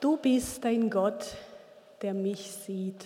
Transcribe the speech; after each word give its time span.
Du 0.00 0.16
bist 0.16 0.64
ein 0.64 0.90
Gott, 0.90 1.34
der 2.02 2.14
mich 2.14 2.52
sieht. 2.52 3.04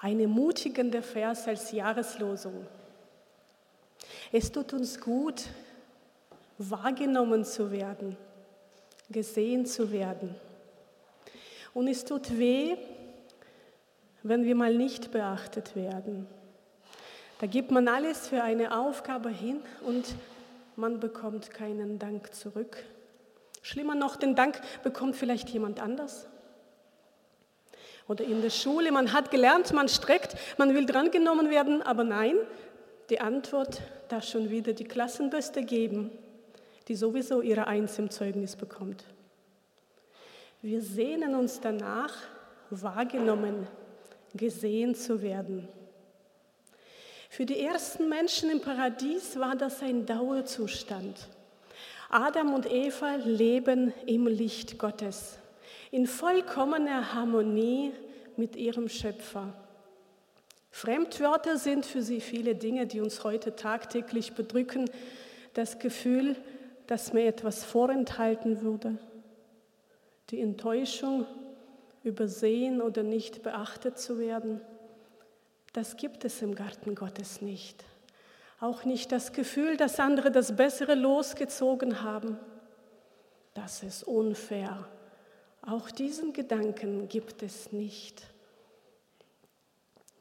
Ein 0.00 0.20
ermutigender 0.20 1.02
Vers 1.02 1.46
als 1.46 1.72
Jahreslosung. 1.72 2.66
Es 4.32 4.50
tut 4.50 4.72
uns 4.72 4.98
gut, 4.98 5.44
wahrgenommen 6.56 7.44
zu 7.44 7.70
werden, 7.70 8.16
gesehen 9.10 9.66
zu 9.66 9.92
werden. 9.92 10.34
Und 11.74 11.88
es 11.88 12.04
tut 12.04 12.38
weh, 12.38 12.76
wenn 14.22 14.44
wir 14.44 14.54
mal 14.54 14.74
nicht 14.74 15.10
beachtet 15.10 15.76
werden. 15.76 16.26
Da 17.40 17.46
gibt 17.46 17.70
man 17.70 17.88
alles 17.88 18.28
für 18.28 18.42
eine 18.42 18.76
Aufgabe 18.78 19.28
hin 19.28 19.60
und 19.86 20.14
man 20.76 20.98
bekommt 20.98 21.50
keinen 21.50 21.98
Dank 21.98 22.34
zurück. 22.34 22.84
Schlimmer 23.62 23.94
noch, 23.94 24.16
den 24.16 24.34
Dank 24.34 24.60
bekommt 24.82 25.16
vielleicht 25.16 25.48
jemand 25.50 25.80
anders. 25.80 26.28
Oder 28.08 28.24
in 28.24 28.40
der 28.40 28.50
Schule, 28.50 28.90
man 28.90 29.12
hat 29.12 29.30
gelernt, 29.30 29.72
man 29.72 29.88
streckt, 29.88 30.36
man 30.56 30.74
will 30.74 30.86
drangenommen 30.86 31.50
werden, 31.50 31.82
aber 31.82 32.04
nein, 32.04 32.36
die 33.10 33.20
Antwort 33.20 33.82
darf 34.08 34.24
schon 34.24 34.50
wieder 34.50 34.72
die 34.72 34.84
Klassenbeste 34.84 35.62
geben, 35.62 36.10
die 36.88 36.94
sowieso 36.94 37.42
ihre 37.42 37.66
Eins 37.66 37.98
im 37.98 38.10
Zeugnis 38.10 38.56
bekommt. 38.56 39.04
Wir 40.62 40.80
sehnen 40.80 41.34
uns 41.34 41.60
danach, 41.60 42.14
wahrgenommen, 42.70 43.66
gesehen 44.34 44.94
zu 44.94 45.22
werden. 45.22 45.68
Für 47.28 47.44
die 47.44 47.60
ersten 47.60 48.08
Menschen 48.08 48.50
im 48.50 48.60
Paradies 48.60 49.38
war 49.38 49.54
das 49.54 49.82
ein 49.82 50.06
Dauerzustand. 50.06 51.28
Adam 52.10 52.54
und 52.54 52.70
Eva 52.70 53.16
leben 53.16 53.92
im 54.06 54.26
Licht 54.26 54.78
Gottes, 54.78 55.38
in 55.90 56.06
vollkommener 56.06 57.12
Harmonie 57.12 57.92
mit 58.36 58.56
ihrem 58.56 58.88
Schöpfer. 58.88 59.52
Fremdwörter 60.70 61.58
sind 61.58 61.84
für 61.84 62.00
sie 62.00 62.20
viele 62.20 62.54
Dinge, 62.54 62.86
die 62.86 63.00
uns 63.00 63.24
heute 63.24 63.56
tagtäglich 63.56 64.32
bedrücken. 64.32 64.88
Das 65.52 65.78
Gefühl, 65.78 66.36
dass 66.86 67.12
mir 67.12 67.26
etwas 67.26 67.64
vorenthalten 67.64 68.62
würde, 68.62 68.96
die 70.30 70.40
Enttäuschung, 70.40 71.26
übersehen 72.04 72.80
oder 72.80 73.02
nicht 73.02 73.42
beachtet 73.42 73.98
zu 73.98 74.18
werden. 74.18 74.62
Das 75.74 75.96
gibt 75.96 76.24
es 76.24 76.40
im 76.40 76.54
Garten 76.54 76.94
Gottes 76.94 77.42
nicht. 77.42 77.84
Auch 78.60 78.84
nicht 78.84 79.12
das 79.12 79.32
Gefühl, 79.32 79.76
dass 79.76 80.00
andere 80.00 80.32
das 80.32 80.56
Bessere 80.56 80.94
losgezogen 80.94 82.02
haben. 82.02 82.38
Das 83.54 83.82
ist 83.82 84.02
unfair. 84.02 84.88
Auch 85.62 85.90
diesen 85.90 86.32
Gedanken 86.32 87.08
gibt 87.08 87.42
es 87.42 87.72
nicht. 87.72 88.22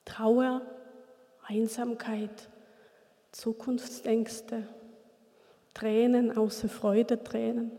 Trauer, 0.05 0.61
Einsamkeit, 1.43 2.49
Zukunftsängste, 3.31 4.67
Tränen 5.73 6.37
außer 6.37 6.69
Freude, 6.69 7.23
Tränen, 7.23 7.71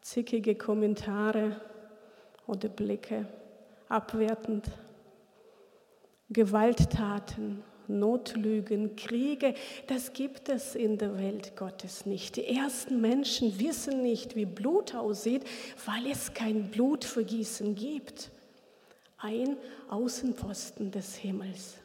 zickige 0.00 0.56
Kommentare 0.56 1.60
oder 2.46 2.68
Blicke, 2.68 3.26
abwertend, 3.88 4.66
Gewalttaten, 6.30 7.62
Notlügen, 7.98 8.96
Kriege, 8.96 9.54
das 9.86 10.12
gibt 10.12 10.48
es 10.48 10.74
in 10.74 10.98
der 10.98 11.18
Welt 11.18 11.56
Gottes 11.56 12.06
nicht. 12.06 12.36
Die 12.36 12.46
ersten 12.46 13.00
Menschen 13.00 13.58
wissen 13.58 14.02
nicht, 14.02 14.36
wie 14.36 14.46
Blut 14.46 14.94
aussieht, 14.94 15.44
weil 15.86 16.06
es 16.10 16.34
kein 16.34 16.70
Blutvergießen 16.70 17.74
gibt. 17.74 18.30
Ein 19.18 19.56
Außenposten 19.88 20.90
des 20.90 21.14
Himmels. 21.16 21.76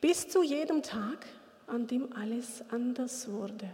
Bis 0.00 0.28
zu 0.28 0.42
jedem 0.42 0.82
Tag, 0.82 1.26
an 1.66 1.86
dem 1.86 2.12
alles 2.12 2.62
anders 2.70 3.30
wurde. 3.30 3.68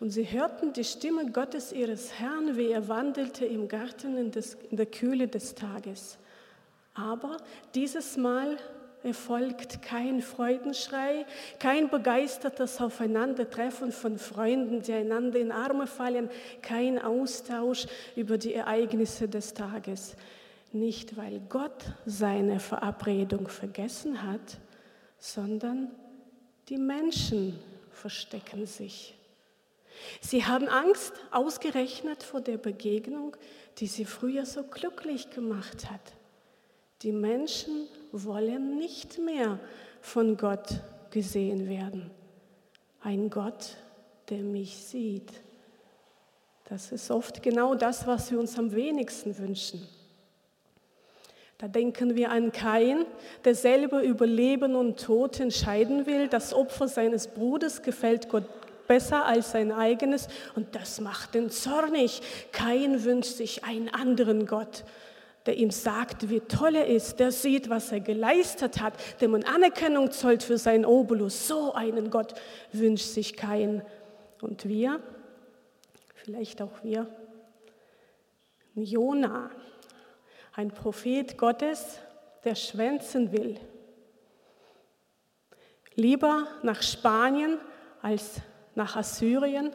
Und 0.00 0.10
sie 0.10 0.30
hörten 0.30 0.72
die 0.72 0.84
Stimme 0.84 1.30
Gottes 1.30 1.72
ihres 1.72 2.18
Herrn, 2.18 2.56
wie 2.56 2.70
er 2.70 2.88
wandelte 2.88 3.44
im 3.44 3.68
Garten 3.68 4.16
in, 4.16 4.30
des, 4.30 4.56
in 4.70 4.76
der 4.76 4.86
Kühle 4.86 5.26
des 5.26 5.54
Tages. 5.54 6.18
Aber 6.94 7.36
dieses 7.74 8.16
Mal 8.16 8.58
erfolgt 9.02 9.82
kein 9.82 10.20
Freudenschrei, 10.22 11.24
kein 11.58 11.88
begeistertes 11.88 12.80
Aufeinandertreffen 12.80 13.92
von 13.92 14.18
Freunden, 14.18 14.82
die 14.82 14.92
einander 14.92 15.38
in 15.38 15.52
Arme 15.52 15.86
fallen, 15.86 16.30
kein 16.62 16.98
Austausch 16.98 17.86
über 18.16 18.38
die 18.38 18.54
Ereignisse 18.54 19.28
des 19.28 19.54
Tages. 19.54 20.16
Nicht, 20.72 21.16
weil 21.16 21.40
Gott 21.48 21.84
seine 22.04 22.60
Verabredung 22.60 23.48
vergessen 23.48 24.22
hat, 24.22 24.58
sondern 25.18 25.90
die 26.68 26.76
Menschen 26.76 27.58
verstecken 27.90 28.66
sich. 28.66 29.14
Sie 30.20 30.44
haben 30.44 30.68
Angst 30.68 31.12
ausgerechnet 31.30 32.22
vor 32.22 32.40
der 32.40 32.58
Begegnung, 32.58 33.36
die 33.78 33.86
sie 33.86 34.04
früher 34.04 34.44
so 34.46 34.62
glücklich 34.64 35.30
gemacht 35.30 35.90
hat. 35.90 36.12
Die 37.02 37.12
Menschen 37.12 37.88
wollen 38.12 38.78
nicht 38.78 39.18
mehr 39.18 39.58
von 40.00 40.36
Gott 40.36 40.82
gesehen 41.10 41.68
werden. 41.68 42.10
Ein 43.02 43.30
Gott, 43.30 43.76
der 44.28 44.38
mich 44.38 44.76
sieht. 44.76 45.32
Das 46.68 46.92
ist 46.92 47.10
oft 47.10 47.42
genau 47.42 47.74
das, 47.74 48.06
was 48.06 48.30
wir 48.30 48.38
uns 48.38 48.58
am 48.58 48.72
wenigsten 48.72 49.36
wünschen. 49.38 49.86
Da 51.56 51.66
denken 51.66 52.14
wir 52.14 52.30
an 52.30 52.52
Kain, 52.52 53.04
der 53.44 53.54
selber 53.54 54.02
über 54.02 54.26
Leben 54.26 54.76
und 54.76 55.00
Tod 55.00 55.40
entscheiden 55.40 56.06
will. 56.06 56.28
Das 56.28 56.54
Opfer 56.54 56.86
seines 56.86 57.26
Bruders 57.26 57.82
gefällt 57.82 58.28
Gott 58.28 58.44
besser 58.86 59.24
als 59.24 59.52
sein 59.52 59.72
eigenes 59.72 60.28
und 60.54 60.74
das 60.74 61.00
macht 61.00 61.34
ihn 61.34 61.50
zornig. 61.50 62.22
Kain 62.52 63.04
wünscht 63.04 63.36
sich 63.36 63.64
einen 63.64 63.88
anderen 63.88 64.46
Gott 64.46 64.84
der 65.48 65.56
ihm 65.56 65.70
sagt, 65.70 66.28
wie 66.28 66.40
toll 66.40 66.74
er 66.74 66.86
ist, 66.86 67.20
der 67.20 67.32
sieht, 67.32 67.70
was 67.70 67.90
er 67.90 68.00
geleistet 68.00 68.82
hat, 68.82 68.92
dem 69.22 69.30
man 69.30 69.44
Anerkennung 69.44 70.10
zollt 70.10 70.42
für 70.42 70.58
seinen 70.58 70.84
Obolus. 70.84 71.48
So 71.48 71.72
einen 71.72 72.10
Gott 72.10 72.34
wünscht 72.70 73.06
sich 73.06 73.34
kein. 73.34 73.80
Und 74.42 74.68
wir, 74.68 75.00
vielleicht 76.16 76.60
auch 76.60 76.84
wir, 76.84 77.06
Jona, 78.74 79.50
ein 80.52 80.70
Prophet 80.70 81.38
Gottes, 81.38 81.98
der 82.44 82.54
schwänzen 82.54 83.32
will. 83.32 83.58
Lieber 85.94 86.46
nach 86.62 86.82
Spanien 86.82 87.58
als 88.02 88.42
nach 88.74 88.96
Assyrien 88.96 89.72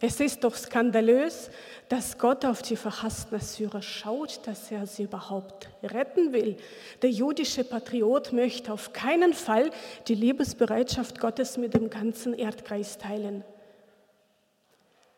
es 0.00 0.20
ist 0.20 0.44
doch 0.44 0.54
skandalös, 0.54 1.50
dass 1.88 2.18
Gott 2.18 2.44
auf 2.44 2.62
die 2.62 2.76
verhassten 2.76 3.36
Assyrer 3.36 3.82
schaut, 3.82 4.46
dass 4.46 4.70
er 4.70 4.86
sie 4.86 5.04
überhaupt 5.04 5.68
retten 5.82 6.32
will. 6.32 6.56
Der 7.02 7.10
jüdische 7.10 7.64
Patriot 7.64 8.32
möchte 8.32 8.72
auf 8.72 8.92
keinen 8.92 9.32
Fall 9.32 9.70
die 10.06 10.14
Liebesbereitschaft 10.14 11.18
Gottes 11.18 11.56
mit 11.56 11.74
dem 11.74 11.90
ganzen 11.90 12.34
Erdkreis 12.34 12.98
teilen. 12.98 13.42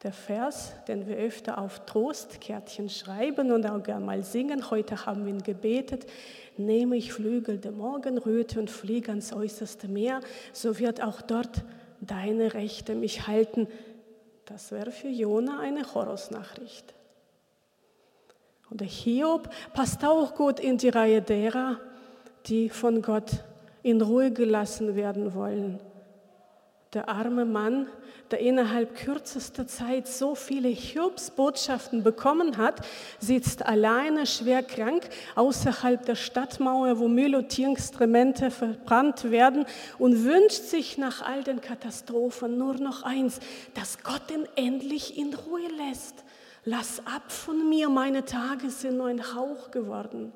Der 0.02 0.12
Vers, 0.12 0.72
den 0.88 1.06
wir 1.06 1.16
öfter 1.16 1.58
auf 1.58 1.84
Trostkärtchen 1.84 2.88
schreiben 2.88 3.52
und 3.52 3.66
auch 3.66 3.82
gerne 3.82 4.06
mal 4.06 4.22
singen, 4.22 4.70
heute 4.70 5.04
haben 5.04 5.26
wir 5.26 5.32
ihn 5.32 5.42
gebetet, 5.42 6.06
nehme 6.56 6.96
ich 6.96 7.12
Flügel 7.12 7.58
der 7.58 7.72
Morgenröte 7.72 8.60
und 8.60 8.70
fliege 8.70 9.10
ans 9.10 9.34
äußerste 9.34 9.88
Meer, 9.88 10.20
so 10.54 10.78
wird 10.78 11.02
auch 11.02 11.20
dort 11.20 11.64
deine 12.00 12.54
Rechte 12.54 12.94
mich 12.94 13.26
halten 13.26 13.68
das 14.50 14.72
wäre 14.72 14.90
für 14.90 15.08
Jona 15.08 15.60
eine 15.60 15.94
Horrorsnachricht. 15.94 16.92
Und 18.68 18.80
der 18.80 18.88
Hiob 18.88 19.48
passt 19.74 20.04
auch 20.04 20.34
gut 20.34 20.58
in 20.58 20.76
die 20.76 20.88
Reihe 20.88 21.22
derer, 21.22 21.78
die 22.46 22.68
von 22.68 23.00
Gott 23.00 23.44
in 23.84 24.00
Ruhe 24.00 24.32
gelassen 24.32 24.96
werden 24.96 25.34
wollen. 25.34 25.78
Der 26.92 27.08
arme 27.08 27.44
Mann, 27.44 27.86
der 28.32 28.40
innerhalb 28.40 28.96
kürzester 28.96 29.64
Zeit 29.68 30.08
so 30.08 30.34
viele 30.34 30.66
Hiobsbotschaften 30.66 32.02
bekommen 32.02 32.56
hat, 32.56 32.84
sitzt 33.20 33.64
alleine 33.64 34.26
schwer 34.26 34.64
krank 34.64 35.08
außerhalb 35.36 36.04
der 36.04 36.16
Stadtmauer, 36.16 36.98
wo 36.98 37.06
Müll 37.06 37.46
verbrannt 38.50 39.30
werden 39.30 39.66
und 40.00 40.24
wünscht 40.24 40.64
sich 40.64 40.98
nach 40.98 41.22
all 41.22 41.44
den 41.44 41.60
Katastrophen 41.60 42.58
nur 42.58 42.74
noch 42.74 43.04
eins, 43.04 43.38
dass 43.74 44.02
Gott 44.02 44.28
ihn 44.32 44.48
endlich 44.56 45.16
in 45.16 45.32
Ruhe 45.32 45.68
lässt. 45.88 46.24
Lass 46.64 47.06
ab 47.06 47.30
von 47.30 47.68
mir, 47.68 47.88
meine 47.88 48.24
Tage 48.24 48.68
sind 48.68 48.96
nur 48.96 49.06
ein 49.06 49.34
Hauch 49.36 49.70
geworden. 49.70 50.32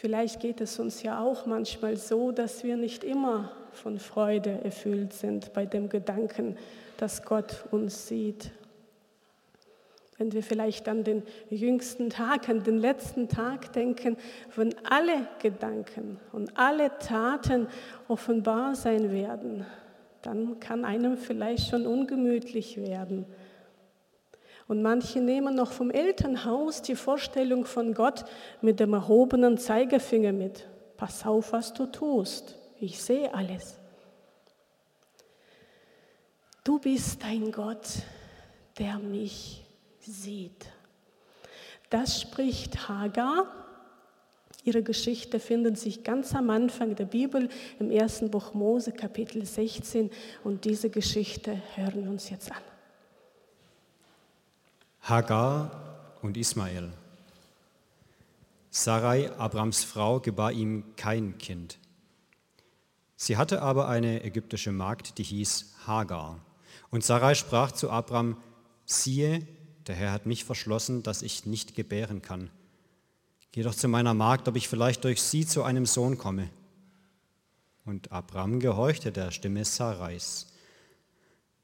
Vielleicht 0.00 0.38
geht 0.38 0.60
es 0.60 0.78
uns 0.78 1.02
ja 1.02 1.20
auch 1.20 1.44
manchmal 1.44 1.96
so, 1.96 2.30
dass 2.30 2.62
wir 2.62 2.76
nicht 2.76 3.02
immer 3.02 3.50
von 3.72 3.98
Freude 3.98 4.62
erfüllt 4.62 5.12
sind 5.12 5.52
bei 5.54 5.66
dem 5.66 5.88
Gedanken, 5.88 6.56
dass 6.98 7.24
Gott 7.24 7.64
uns 7.72 8.06
sieht. 8.06 8.52
Wenn 10.16 10.30
wir 10.30 10.44
vielleicht 10.44 10.88
an 10.88 11.02
den 11.02 11.24
jüngsten 11.50 12.10
Tag, 12.10 12.48
an 12.48 12.62
den 12.62 12.78
letzten 12.78 13.28
Tag 13.28 13.72
denken, 13.72 14.16
wenn 14.54 14.72
alle 14.86 15.26
Gedanken 15.42 16.20
und 16.30 16.56
alle 16.56 16.96
Taten 17.00 17.66
offenbar 18.06 18.76
sein 18.76 19.10
werden, 19.10 19.66
dann 20.22 20.60
kann 20.60 20.84
einem 20.84 21.16
vielleicht 21.16 21.70
schon 21.70 21.88
ungemütlich 21.88 22.76
werden. 22.76 23.26
Und 24.68 24.82
manche 24.82 25.20
nehmen 25.20 25.54
noch 25.54 25.72
vom 25.72 25.90
Elternhaus 25.90 26.82
die 26.82 26.94
Vorstellung 26.94 27.64
von 27.64 27.94
Gott 27.94 28.26
mit 28.60 28.78
dem 28.80 28.92
erhobenen 28.92 29.56
Zeigefinger 29.56 30.32
mit. 30.32 30.68
Pass 30.98 31.24
auf, 31.24 31.52
was 31.52 31.72
du 31.72 31.86
tust. 31.86 32.54
Ich 32.78 33.02
sehe 33.02 33.32
alles. 33.34 33.78
Du 36.64 36.78
bist 36.78 37.24
ein 37.24 37.50
Gott, 37.50 37.88
der 38.78 38.98
mich 38.98 39.64
sieht. 40.00 40.66
Das 41.88 42.20
spricht 42.20 42.90
Hagar. 42.90 43.46
Ihre 44.64 44.82
Geschichte 44.82 45.40
findet 45.40 45.78
sich 45.78 46.04
ganz 46.04 46.34
am 46.34 46.50
Anfang 46.50 46.94
der 46.94 47.06
Bibel 47.06 47.48
im 47.78 47.90
ersten 47.90 48.30
Buch 48.30 48.52
Mose, 48.52 48.92
Kapitel 48.92 49.46
16. 49.46 50.10
Und 50.44 50.66
diese 50.66 50.90
Geschichte 50.90 51.62
hören 51.74 52.04
wir 52.04 52.10
uns 52.10 52.28
jetzt 52.28 52.52
an. 52.52 52.67
Hagar 55.08 55.70
und 56.20 56.36
Ismael. 56.36 56.92
Sarai, 58.68 59.32
Abrams 59.38 59.82
Frau, 59.82 60.20
gebar 60.20 60.52
ihm 60.52 60.84
kein 60.96 61.38
Kind. 61.38 61.78
Sie 63.16 63.38
hatte 63.38 63.62
aber 63.62 63.88
eine 63.88 64.22
ägyptische 64.22 64.70
Magd, 64.70 65.16
die 65.16 65.22
hieß 65.22 65.76
Hagar. 65.86 66.40
Und 66.90 67.04
Sarai 67.04 67.34
sprach 67.34 67.72
zu 67.72 67.88
Abram, 67.88 68.36
siehe, 68.84 69.48
der 69.86 69.94
Herr 69.94 70.12
hat 70.12 70.26
mich 70.26 70.44
verschlossen, 70.44 71.02
dass 71.02 71.22
ich 71.22 71.46
nicht 71.46 71.74
gebären 71.74 72.20
kann. 72.20 72.50
Geh 73.52 73.62
doch 73.62 73.74
zu 73.74 73.88
meiner 73.88 74.12
Magd, 74.12 74.46
ob 74.46 74.56
ich 74.56 74.68
vielleicht 74.68 75.04
durch 75.04 75.22
sie 75.22 75.46
zu 75.46 75.62
einem 75.62 75.86
Sohn 75.86 76.18
komme. 76.18 76.50
Und 77.86 78.12
Abram 78.12 78.60
gehorchte 78.60 79.10
der 79.10 79.30
Stimme 79.30 79.64
Sarais. 79.64 80.47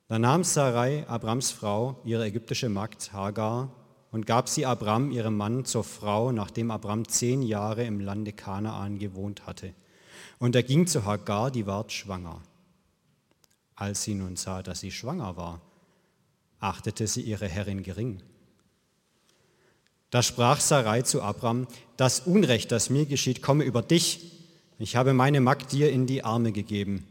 Da 0.09 0.19
nahm 0.19 0.45
Sarai, 0.45 1.07
Abrams 1.09 1.51
Frau, 1.51 2.01
ihre 2.05 2.27
ägyptische 2.27 2.69
Magd 2.69 3.15
Hagar 3.15 3.71
und 4.11 4.27
gab 4.27 4.51
sie 4.51 4.67
Abram, 4.67 5.11
ihrem 5.11 5.37
Mann, 5.37 5.65
zur 5.65 5.83
Frau, 5.83 6.31
nachdem 6.31 6.71
Abram 6.71 7.09
zehn 7.09 7.41
Jahre 7.41 7.85
im 7.85 8.01
Lande 8.01 8.35
Kanaan 8.35 8.99
gewohnt 8.99 9.47
hatte. 9.47 9.73
Und 10.39 10.55
er 10.55 10.63
ging 10.63 10.87
zu 10.87 11.07
Hagar, 11.07 11.51
die 11.51 11.67
ward 11.67 11.91
schwanger. 11.91 12.43
Als 13.77 14.03
sie 14.03 14.15
nun 14.15 14.37
sah, 14.37 14.63
dass 14.63 14.81
sie 14.81 14.93
schwanger 14.93 15.39
war, 15.39 15.63
achtete 16.61 17.07
sie 17.07 17.23
ihre 17.23 17.49
Herrin 17.49 17.83
gering. 17.83 18.23
Da 20.11 20.23
sprach 20.23 20.61
Sarai 20.61 21.03
zu 21.03 21.23
Abram, 21.23 21.67
das 21.97 22.21
Unrecht, 22.21 22.71
das 22.73 22.91
mir 22.91 23.07
geschieht, 23.07 23.41
komme 23.43 23.65
über 23.65 23.81
dich. 23.81 24.33
Ich 24.79 24.97
habe 24.97 25.15
meine 25.15 25.41
Magd 25.41 25.73
dir 25.73 25.91
in 25.91 26.07
die 26.07 26.23
Arme 26.23 26.53
gegeben. 26.53 27.07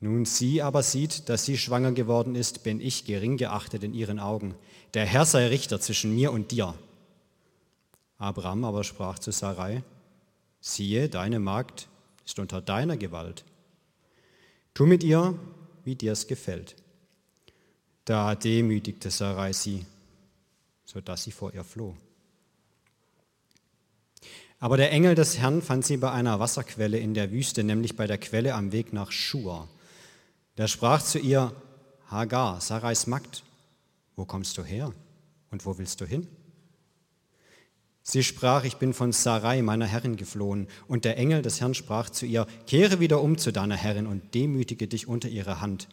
Nun 0.00 0.24
sie 0.24 0.62
aber 0.62 0.82
sieht, 0.82 1.28
dass 1.28 1.44
sie 1.44 1.58
schwanger 1.58 1.92
geworden 1.92 2.34
ist, 2.36 2.62
bin 2.62 2.80
ich 2.80 3.04
gering 3.04 3.36
geachtet 3.36 3.82
in 3.82 3.94
ihren 3.94 4.20
Augen. 4.20 4.54
Der 4.94 5.04
Herr 5.04 5.24
sei 5.24 5.48
Richter 5.48 5.80
zwischen 5.80 6.14
mir 6.14 6.32
und 6.32 6.52
dir. 6.52 6.74
Abram 8.16 8.64
aber 8.64 8.84
sprach 8.84 9.18
zu 9.18 9.32
Sarai, 9.32 9.82
siehe, 10.60 11.08
deine 11.08 11.40
Magd 11.40 11.88
ist 12.24 12.38
unter 12.38 12.60
deiner 12.60 12.96
Gewalt. 12.96 13.44
Tu 14.74 14.86
mit 14.86 15.02
ihr, 15.02 15.38
wie 15.84 15.96
dir 15.96 16.12
es 16.12 16.26
gefällt. 16.26 16.76
Da 18.04 18.34
demütigte 18.34 19.10
Sarai 19.10 19.52
sie, 19.52 19.84
sodass 20.84 21.24
sie 21.24 21.32
vor 21.32 21.52
ihr 21.54 21.64
floh. 21.64 21.96
Aber 24.60 24.76
der 24.76 24.90
Engel 24.92 25.14
des 25.14 25.38
Herrn 25.38 25.62
fand 25.62 25.84
sie 25.84 25.96
bei 25.96 26.10
einer 26.10 26.40
Wasserquelle 26.40 26.98
in 26.98 27.14
der 27.14 27.30
Wüste, 27.30 27.62
nämlich 27.62 27.96
bei 27.96 28.06
der 28.06 28.18
Quelle 28.18 28.54
am 28.54 28.72
Weg 28.72 28.92
nach 28.92 29.12
Schur. 29.12 29.68
Der 30.58 30.66
sprach 30.66 31.00
zu 31.02 31.20
ihr, 31.20 31.52
Hagar, 32.08 32.60
Sarais 32.60 33.06
Magd, 33.06 33.44
wo 34.16 34.24
kommst 34.24 34.58
du 34.58 34.64
her 34.64 34.92
und 35.52 35.64
wo 35.64 35.78
willst 35.78 36.00
du 36.00 36.04
hin? 36.04 36.26
Sie 38.02 38.24
sprach, 38.24 38.64
ich 38.64 38.76
bin 38.78 38.92
von 38.92 39.12
Sarai, 39.12 39.62
meiner 39.62 39.86
Herrin, 39.86 40.16
geflohen. 40.16 40.66
Und 40.88 41.04
der 41.04 41.16
Engel 41.16 41.42
des 41.42 41.60
Herrn 41.60 41.74
sprach 41.74 42.10
zu 42.10 42.26
ihr, 42.26 42.46
kehre 42.66 42.98
wieder 42.98 43.22
um 43.22 43.38
zu 43.38 43.52
deiner 43.52 43.76
Herrin 43.76 44.06
und 44.06 44.34
demütige 44.34 44.88
dich 44.88 45.06
unter 45.06 45.28
ihre 45.28 45.60
Hand. 45.60 45.88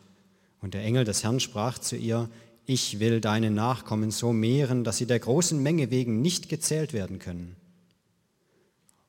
Und 0.62 0.74
der 0.74 0.84
Engel 0.84 1.04
des 1.04 1.24
Herrn 1.24 1.40
sprach 1.40 1.78
zu 1.78 1.96
ihr, 1.96 2.30
ich 2.66 3.00
will 3.00 3.22
deine 3.22 3.52
Nachkommen 3.52 4.10
so 4.10 4.34
mehren, 4.34 4.84
dass 4.84 4.98
sie 4.98 5.06
der 5.06 5.20
großen 5.20 5.62
Menge 5.62 5.92
wegen 5.92 6.22
nicht 6.22 6.50
gezählt 6.50 6.94
werden 6.94 7.20
können. 7.20 7.56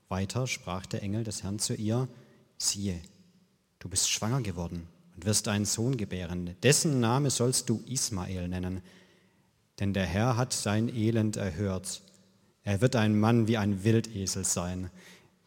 Weiter 0.09 0.47
sprach 0.49 0.85
der 0.85 1.03
Engel 1.03 1.25
des 1.25 1.45
Herrn 1.45 1.61
zu 1.61 1.75
ihr, 1.75 2.09
siehe, 2.59 3.01
du 3.79 3.89
bist 3.89 4.11
schwanger 4.11 4.43
geworden 4.43 4.87
und 5.17 5.27
wirst 5.27 5.49
einen 5.49 5.65
Sohn 5.65 5.97
gebären. 5.97 6.55
Dessen 6.63 7.01
Name 7.01 7.31
sollst 7.31 7.69
du 7.69 7.83
Ismael 7.87 8.49
nennen, 8.49 8.83
denn 9.81 9.93
der 9.93 10.07
Herr 10.07 10.37
hat 10.37 10.53
sein 10.53 10.89
Elend 10.89 11.37
erhört. 11.37 12.03
Er 12.63 12.81
wird 12.81 12.97
ein 12.97 13.19
Mann 13.19 13.49
wie 13.49 13.57
ein 13.57 13.85
Wildesel 13.85 14.45
sein 14.45 14.91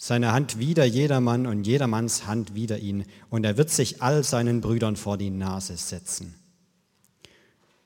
seine 0.01 0.31
Hand 0.31 0.57
wider 0.57 0.85
jedermann 0.85 1.45
und 1.45 1.67
jedermanns 1.67 2.25
Hand 2.25 2.55
wider 2.55 2.79
ihn, 2.79 3.05
und 3.29 3.43
er 3.43 3.57
wird 3.57 3.69
sich 3.69 4.01
all 4.01 4.23
seinen 4.23 4.61
Brüdern 4.61 4.95
vor 4.95 5.17
die 5.17 5.29
Nase 5.29 5.75
setzen. 5.75 6.33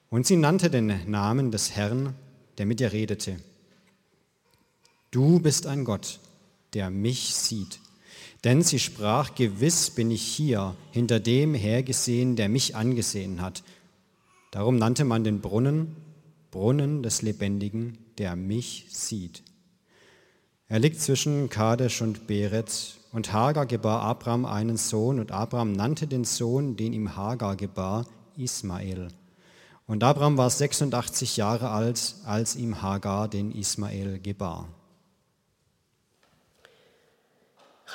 Und 0.09 0.27
sie 0.27 0.35
nannte 0.35 0.69
den 0.69 1.09
Namen 1.09 1.49
des 1.49 1.71
Herrn, 1.71 2.13
der 2.59 2.67
mit 2.67 2.79
ihr 2.79 2.93
redete. 2.93 3.37
Du 5.09 5.39
bist 5.39 5.65
ein 5.65 5.85
Gott, 5.85 6.19
der 6.75 6.91
mich 6.91 7.33
sieht. 7.33 7.79
Denn 8.43 8.61
sie 8.61 8.79
sprach, 8.79 9.35
gewiss 9.35 9.91
bin 9.91 10.11
ich 10.11 10.21
hier, 10.21 10.75
hinter 10.91 11.19
dem 11.19 11.53
hergesehen, 11.53 12.35
der 12.35 12.49
mich 12.49 12.75
angesehen 12.75 13.41
hat. 13.41 13.63
Darum 14.51 14.77
nannte 14.77 15.05
man 15.05 15.23
den 15.23 15.41
Brunnen 15.41 15.95
Brunnen 16.53 17.01
des 17.01 17.23
Lebendigen, 17.23 17.97
der 18.19 18.35
mich 18.35 18.85
sieht. 18.91 19.41
Er 20.67 20.77
liegt 20.77 21.01
zwischen 21.01 21.49
Kadesh 21.49 22.03
und 22.03 22.27
Beret. 22.27 22.99
Und 23.11 23.33
Hagar 23.33 23.65
gebar 23.65 24.01
Abram 24.01 24.45
einen 24.45 24.77
Sohn, 24.77 25.19
und 25.19 25.31
Abram 25.31 25.71
nannte 25.71 26.05
den 26.05 26.25
Sohn, 26.25 26.75
den 26.77 26.93
ihm 26.93 27.15
Hagar 27.15 27.55
gebar, 27.55 28.05
Ismael. 28.37 29.07
Und 29.87 30.03
Abram 30.03 30.37
war 30.37 30.49
86 30.51 31.37
Jahre 31.37 31.71
alt, 31.71 32.15
als 32.23 32.55
ihm 32.55 32.83
Hagar 32.83 33.27
den 33.27 33.51
Ismael 33.51 34.19
gebar. 34.19 34.69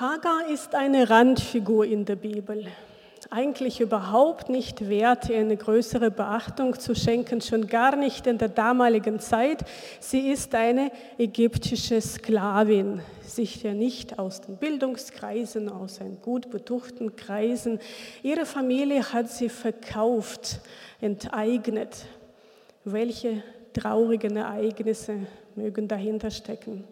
Hagar 0.00 0.48
ist 0.48 0.76
eine 0.76 1.10
Randfigur 1.10 1.84
in 1.84 2.04
der 2.04 2.14
Bibel 2.14 2.66
eigentlich 3.30 3.80
überhaupt 3.80 4.48
nicht 4.48 4.88
wert, 4.88 5.28
ihr 5.28 5.38
eine 5.38 5.56
größere 5.56 6.10
Beachtung 6.10 6.78
zu 6.78 6.94
schenken, 6.94 7.40
schon 7.40 7.66
gar 7.66 7.96
nicht 7.96 8.26
in 8.26 8.38
der 8.38 8.48
damaligen 8.48 9.20
Zeit. 9.20 9.64
Sie 10.00 10.30
ist 10.30 10.54
eine 10.54 10.90
ägyptische 11.18 12.00
Sklavin, 12.00 13.00
sicher 13.22 13.74
nicht 13.74 14.18
aus 14.18 14.40
den 14.40 14.56
Bildungskreisen, 14.56 15.68
aus 15.68 15.98
den 15.98 16.22
gut 16.22 16.48
betuchten 16.50 17.16
Kreisen. 17.16 17.80
Ihre 18.22 18.46
Familie 18.46 19.12
hat 19.12 19.28
sie 19.28 19.48
verkauft, 19.48 20.60
enteignet. 21.00 22.06
Welche 22.84 23.42
traurigen 23.74 24.36
Ereignisse 24.36 25.26
mögen 25.54 25.88
dahinter 25.88 26.30
stecken? 26.30 26.84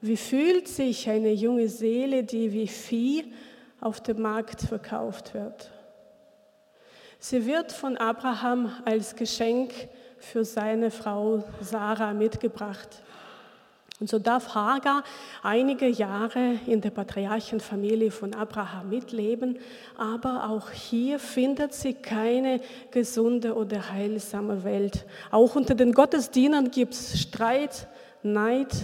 Wie 0.00 0.16
fühlt 0.16 0.68
sich 0.68 1.08
eine 1.08 1.32
junge 1.32 1.68
Seele, 1.68 2.22
die 2.22 2.52
wie 2.52 2.68
Vieh 2.68 3.24
auf 3.80 4.00
dem 4.00 4.22
Markt 4.22 4.62
verkauft 4.62 5.34
wird. 5.34 5.70
Sie 7.18 7.46
wird 7.46 7.72
von 7.72 7.96
Abraham 7.96 8.70
als 8.84 9.16
Geschenk 9.16 9.72
für 10.18 10.44
seine 10.44 10.90
Frau 10.90 11.44
Sarah 11.60 12.12
mitgebracht. 12.12 13.02
Und 13.98 14.10
so 14.10 14.18
darf 14.18 14.54
Hagar 14.54 15.04
einige 15.42 15.86
Jahre 15.86 16.58
in 16.66 16.82
der 16.82 16.90
Patriarchenfamilie 16.90 18.10
von 18.10 18.34
Abraham 18.34 18.90
mitleben, 18.90 19.58
aber 19.96 20.50
auch 20.50 20.70
hier 20.70 21.18
findet 21.18 21.72
sie 21.72 21.94
keine 21.94 22.60
gesunde 22.90 23.54
oder 23.54 23.90
heilsame 23.90 24.64
Welt. 24.64 25.06
Auch 25.30 25.56
unter 25.56 25.74
den 25.74 25.92
Gottesdienern 25.92 26.70
gibt 26.70 26.92
es 26.92 27.18
Streit, 27.18 27.88
Neid, 28.22 28.74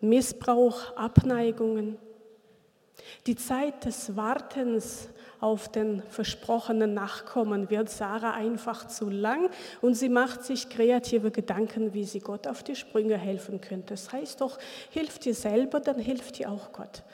Missbrauch, 0.00 0.96
Abneigungen. 0.96 1.98
Die 3.26 3.36
Zeit 3.36 3.84
des 3.84 4.16
Wartens 4.16 5.08
auf 5.40 5.68
den 5.68 6.02
versprochenen 6.08 6.94
Nachkommen 6.94 7.70
wird 7.70 7.90
Sarah 7.90 8.32
einfach 8.32 8.88
zu 8.88 9.08
lang 9.08 9.50
und 9.80 9.94
sie 9.94 10.08
macht 10.08 10.44
sich 10.44 10.68
kreative 10.68 11.30
Gedanken, 11.30 11.94
wie 11.94 12.04
sie 12.04 12.20
Gott 12.20 12.46
auf 12.46 12.62
die 12.62 12.74
Sprünge 12.74 13.16
helfen 13.16 13.60
könnte. 13.60 13.94
Das 13.94 14.12
heißt 14.12 14.40
doch, 14.40 14.58
hilft 14.90 15.24
dir 15.24 15.34
selber, 15.34 15.80
dann 15.80 15.98
hilft 15.98 16.38
dir 16.38 16.50
auch 16.50 16.72
Gott. 16.72 17.04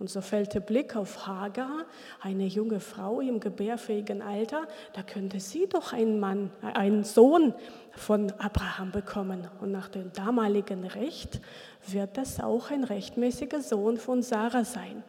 Und 0.00 0.10
so 0.10 0.20
fällt 0.20 0.54
der 0.54 0.60
Blick 0.60 0.96
auf 0.96 1.26
Hagar, 1.26 1.84
eine 2.20 2.46
junge 2.46 2.80
Frau 2.80 3.20
im 3.20 3.38
gebärfähigen 3.38 4.22
Alter, 4.22 4.66
da 4.92 5.02
könnte 5.02 5.38
sie 5.38 5.68
doch 5.68 5.92
einen 5.92 6.18
Mann, 6.18 6.50
einen 6.62 7.04
Sohn 7.04 7.54
von 7.92 8.32
Abraham 8.38 8.90
bekommen. 8.90 9.48
Und 9.60 9.70
nach 9.70 9.88
dem 9.88 10.12
damaligen 10.12 10.84
Recht 10.84 11.40
wird 11.86 12.16
das 12.16 12.40
auch 12.40 12.72
ein 12.72 12.82
rechtmäßiger 12.82 13.60
Sohn 13.60 13.96
von 13.96 14.22
Sarah 14.22 14.64
sein. 14.64 15.04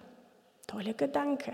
Toller 0.67 0.93
Gedanke. 0.93 1.53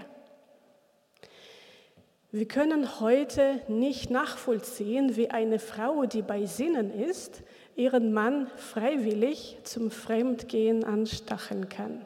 Wir 2.34 2.48
können 2.48 3.00
heute 3.02 3.62
nicht 3.68 4.10
nachvollziehen, 4.10 5.16
wie 5.16 5.32
eine 5.32 5.60
Frau, 5.60 6.06
die 6.06 6.22
bei 6.22 6.46
Sinnen 6.46 6.94
ist, 6.94 7.44
ihren 7.76 8.14
Mann 8.14 8.48
freiwillig 8.56 9.58
zum 9.64 9.92
Fremdgehen 9.92 10.84
anstacheln 10.84 11.68
kann. 11.68 12.06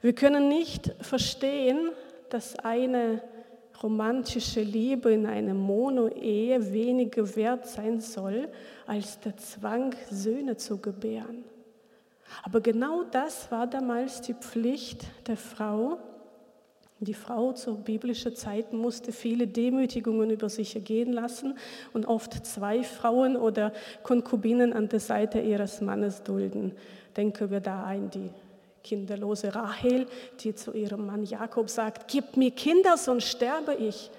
Wir 0.00 0.14
können 0.14 0.48
nicht 0.48 0.94
verstehen, 1.00 1.90
dass 2.30 2.58
eine 2.58 3.22
romantische 3.82 4.60
Liebe 4.60 5.12
in 5.12 5.26
einer 5.26 5.54
Mono-Ehe 5.54 6.72
weniger 6.72 7.36
wert 7.36 7.66
sein 7.66 8.00
soll 8.00 8.48
als 8.86 9.20
der 9.20 9.36
Zwang, 9.36 9.94
Söhne 10.10 10.56
zu 10.56 10.78
gebären. 10.78 11.44
Aber 12.42 12.60
genau 12.60 13.04
das 13.04 13.50
war 13.50 13.66
damals 13.66 14.20
die 14.20 14.34
Pflicht 14.34 15.04
der 15.26 15.36
Frau. 15.36 15.98
Die 17.00 17.14
Frau 17.14 17.52
zur 17.52 17.76
biblischen 17.76 18.34
Zeit 18.34 18.72
musste 18.72 19.12
viele 19.12 19.46
Demütigungen 19.46 20.30
über 20.30 20.48
sich 20.48 20.74
ergehen 20.74 21.12
lassen 21.12 21.56
und 21.92 22.06
oft 22.06 22.44
zwei 22.44 22.82
Frauen 22.82 23.36
oder 23.36 23.72
Konkubinen 24.02 24.72
an 24.72 24.88
der 24.88 25.00
Seite 25.00 25.40
ihres 25.40 25.80
Mannes 25.80 26.24
dulden. 26.24 26.72
Denken 27.16 27.50
wir 27.50 27.60
da 27.60 27.84
ein 27.84 28.10
die 28.10 28.30
kinderlose 28.88 29.54
Rahel, 29.54 30.06
die 30.40 30.54
zu 30.54 30.72
ihrem 30.72 31.06
Mann 31.06 31.24
Jakob 31.24 31.68
sagt, 31.68 32.08
gib 32.08 32.36
mir 32.36 32.50
Kinder, 32.50 32.96
sonst 32.96 33.28
sterbe 33.28 33.74
ich. 33.74 34.10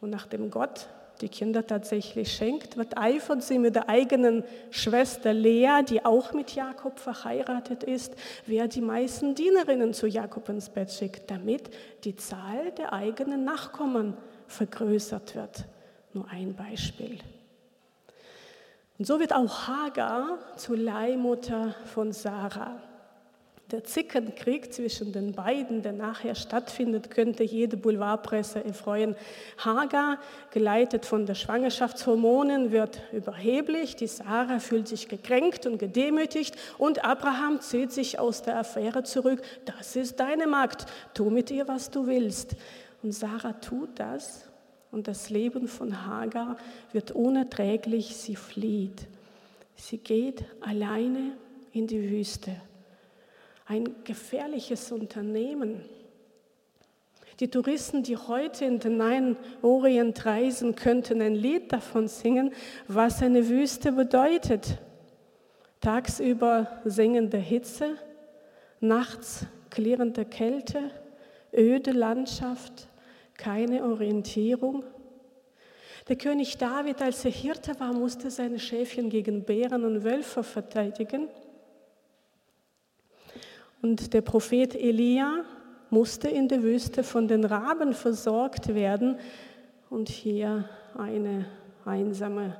Und 0.00 0.10
nachdem 0.10 0.50
Gott 0.50 0.86
die 1.20 1.28
Kinder 1.28 1.64
tatsächlich 1.64 2.32
schenkt, 2.32 2.76
wird 2.76 2.98
eifert 2.98 3.42
sie 3.42 3.58
mit 3.58 3.76
der 3.76 3.88
eigenen 3.88 4.44
Schwester 4.70 5.32
Lea, 5.32 5.82
die 5.88 6.04
auch 6.04 6.32
mit 6.32 6.54
Jakob 6.54 6.98
verheiratet 6.98 7.84
ist, 7.84 8.14
wer 8.46 8.66
die 8.66 8.80
meisten 8.80 9.34
Dienerinnen 9.34 9.94
zu 9.94 10.06
Jakob 10.06 10.48
ins 10.48 10.70
Bett 10.70 10.90
schickt, 10.90 11.30
damit 11.30 11.70
die 12.04 12.16
Zahl 12.16 12.72
der 12.78 12.92
eigenen 12.92 13.44
Nachkommen 13.44 14.16
vergrößert 14.48 15.36
wird. 15.36 15.64
Nur 16.12 16.28
ein 16.28 16.54
Beispiel. 16.54 17.18
Und 18.98 19.06
so 19.06 19.20
wird 19.20 19.32
auch 19.32 19.68
Hagar 19.68 20.38
zur 20.56 20.76
Leihmutter 20.76 21.74
von 21.94 22.12
Sarah. 22.12 22.80
Der 23.72 23.84
Zickenkrieg 23.84 24.70
zwischen 24.74 25.12
den 25.12 25.32
beiden, 25.32 25.80
der 25.80 25.92
nachher 25.92 26.34
stattfindet, 26.34 27.10
könnte 27.10 27.42
jede 27.42 27.78
Boulevardpresse 27.78 28.62
erfreuen. 28.62 29.16
Hagar, 29.56 30.18
geleitet 30.50 31.06
von 31.06 31.24
der 31.24 31.34
Schwangerschaftshormonen, 31.34 32.70
wird 32.70 33.00
überheblich, 33.12 33.96
die 33.96 34.08
Sarah 34.08 34.58
fühlt 34.58 34.88
sich 34.88 35.08
gekränkt 35.08 35.64
und 35.64 35.78
gedemütigt 35.78 36.54
und 36.76 37.02
Abraham 37.02 37.62
zieht 37.62 37.92
sich 37.92 38.18
aus 38.18 38.42
der 38.42 38.58
Affäre 38.58 39.04
zurück. 39.04 39.40
Das 39.64 39.96
ist 39.96 40.20
deine 40.20 40.46
Magd, 40.46 40.84
tu 41.14 41.30
mit 41.30 41.50
ihr, 41.50 41.66
was 41.66 41.88
du 41.88 42.06
willst. 42.06 42.56
Und 43.02 43.12
Sarah 43.12 43.54
tut 43.54 43.98
das 43.98 44.44
und 44.90 45.08
das 45.08 45.30
Leben 45.30 45.66
von 45.66 46.06
Hagar 46.06 46.58
wird 46.92 47.12
unerträglich, 47.12 48.16
sie 48.18 48.36
flieht. 48.36 49.06
Sie 49.76 49.96
geht 49.96 50.44
alleine 50.60 51.32
in 51.72 51.86
die 51.86 52.10
Wüste 52.10 52.54
ein 53.66 53.94
gefährliches 54.04 54.92
Unternehmen. 54.92 55.82
Die 57.40 57.48
Touristen, 57.48 58.02
die 58.02 58.16
heute 58.16 58.64
in 58.64 58.78
den 58.78 58.98
Nahen 58.98 59.36
Orient 59.62 60.24
reisen, 60.26 60.76
könnten 60.76 61.20
ein 61.22 61.34
Lied 61.34 61.72
davon 61.72 62.06
singen, 62.06 62.52
was 62.88 63.22
eine 63.22 63.48
Wüste 63.48 63.92
bedeutet. 63.92 64.78
Tagsüber 65.80 66.80
singende 66.84 67.38
Hitze, 67.38 67.96
nachts 68.80 69.46
klirrende 69.70 70.24
Kälte, 70.24 70.90
öde 71.52 71.92
Landschaft, 71.92 72.88
keine 73.36 73.82
Orientierung. 73.84 74.84
Der 76.08 76.16
König 76.16 76.58
David, 76.58 77.00
als 77.00 77.24
er 77.24 77.30
Hirte 77.30 77.78
war, 77.80 77.92
musste 77.92 78.30
seine 78.30 78.58
Schäfchen 78.58 79.08
gegen 79.08 79.44
Bären 79.44 79.84
und 79.84 80.04
Wölfe 80.04 80.42
verteidigen. 80.42 81.28
Und 83.82 84.14
der 84.14 84.20
Prophet 84.20 84.76
Elia 84.76 85.44
musste 85.90 86.28
in 86.28 86.48
der 86.48 86.62
Wüste 86.62 87.02
von 87.02 87.26
den 87.26 87.44
Raben 87.44 87.92
versorgt 87.92 88.74
werden. 88.74 89.18
Und 89.90 90.08
hier 90.08 90.64
eine 90.96 91.46
einsame 91.84 92.56